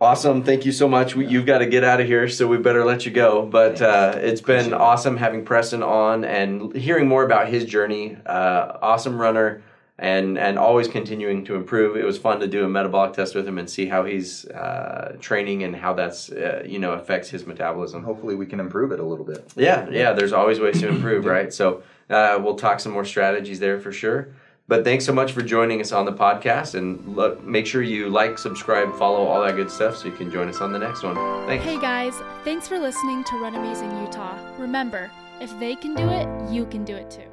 awesome. 0.00 0.42
Thank 0.42 0.64
you 0.64 0.72
so 0.72 0.88
much. 0.88 1.14
We, 1.14 1.26
you've 1.26 1.46
got 1.46 1.58
to 1.58 1.66
get 1.66 1.84
out 1.84 2.00
of 2.00 2.06
here 2.06 2.28
so 2.28 2.46
we 2.46 2.56
better 2.56 2.84
let 2.84 3.04
you 3.04 3.12
go. 3.12 3.44
But 3.46 3.82
uh, 3.82 4.14
it's 4.16 4.40
been 4.40 4.72
awesome 4.72 5.16
having 5.16 5.44
preston 5.44 5.82
on 5.82 6.24
and 6.24 6.74
hearing 6.74 7.08
more 7.08 7.24
about 7.24 7.48
his 7.48 7.64
journey. 7.64 8.16
Uh, 8.26 8.78
awesome 8.80 9.20
runner 9.20 9.62
and 9.98 10.38
and 10.38 10.58
always 10.58 10.88
continuing 10.88 11.44
to 11.44 11.54
improve. 11.54 11.96
It 11.96 12.04
was 12.04 12.16
fun 12.16 12.40
to 12.40 12.48
do 12.48 12.64
a 12.64 12.68
metabolic 12.68 13.12
test 13.12 13.34
with 13.34 13.46
him 13.46 13.58
and 13.58 13.68
see 13.68 13.86
how 13.86 14.04
he's 14.04 14.46
uh, 14.46 15.16
training 15.20 15.62
and 15.62 15.76
how 15.76 15.92
that's 15.92 16.30
uh, 16.30 16.64
you 16.66 16.78
know 16.78 16.92
affects 16.92 17.28
his 17.28 17.46
metabolism. 17.46 18.02
Hopefully 18.02 18.34
we 18.34 18.46
can 18.46 18.60
improve 18.60 18.92
it 18.92 18.98
a 19.00 19.04
little 19.04 19.26
bit. 19.26 19.52
yeah, 19.56 19.88
yeah. 19.90 20.12
There's 20.14 20.32
always 20.32 20.58
ways 20.58 20.80
to 20.80 20.88
improve, 20.88 21.24
right? 21.36 21.52
So 21.52 21.82
uh, 22.08 22.38
we'll 22.42 22.56
talk 22.56 22.80
some 22.80 22.92
more 22.92 23.04
strategies 23.04 23.60
there 23.60 23.78
for 23.78 23.92
sure. 23.92 24.28
But 24.70 24.84
thanks 24.84 25.04
so 25.04 25.12
much 25.12 25.32
for 25.32 25.42
joining 25.42 25.80
us 25.80 25.90
on 25.90 26.04
the 26.04 26.12
podcast, 26.12 26.76
and 26.76 27.16
look, 27.16 27.44
make 27.44 27.66
sure 27.66 27.82
you 27.82 28.08
like, 28.08 28.38
subscribe, 28.38 28.96
follow, 28.96 29.26
all 29.26 29.42
that 29.42 29.56
good 29.56 29.68
stuff, 29.68 29.96
so 29.96 30.06
you 30.06 30.12
can 30.12 30.30
join 30.30 30.48
us 30.48 30.60
on 30.60 30.72
the 30.72 30.78
next 30.78 31.02
one. 31.02 31.16
Thanks. 31.48 31.64
Hey 31.64 31.76
guys, 31.80 32.14
thanks 32.44 32.68
for 32.68 32.78
listening 32.78 33.24
to 33.24 33.36
Run 33.38 33.56
Amazing 33.56 33.90
Utah. 34.00 34.38
Remember, 34.58 35.10
if 35.40 35.50
they 35.58 35.74
can 35.74 35.96
do 35.96 36.08
it, 36.08 36.52
you 36.52 36.66
can 36.66 36.84
do 36.84 36.94
it 36.94 37.10
too. 37.10 37.28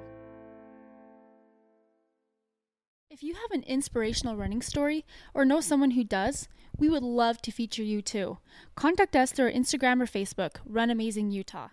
If 3.12 3.22
you 3.22 3.36
have 3.36 3.52
an 3.52 3.62
inspirational 3.68 4.36
running 4.36 4.64
story 4.64 5.06
or 5.36 5.46
know 5.46 5.62
someone 5.62 5.92
who 5.92 6.04
does, 6.04 6.48
we 6.80 6.90
would 6.90 7.04
love 7.04 7.40
to 7.44 7.52
feature 7.52 7.84
you 7.84 8.02
too. 8.02 8.40
Contact 8.74 9.16
us 9.16 9.32
through 9.32 9.46
our 9.46 9.52
Instagram 9.52 10.02
or 10.02 10.08
Facebook, 10.08 10.56
Run 10.66 10.90
Amazing 10.90 11.30
Utah. 11.30 11.68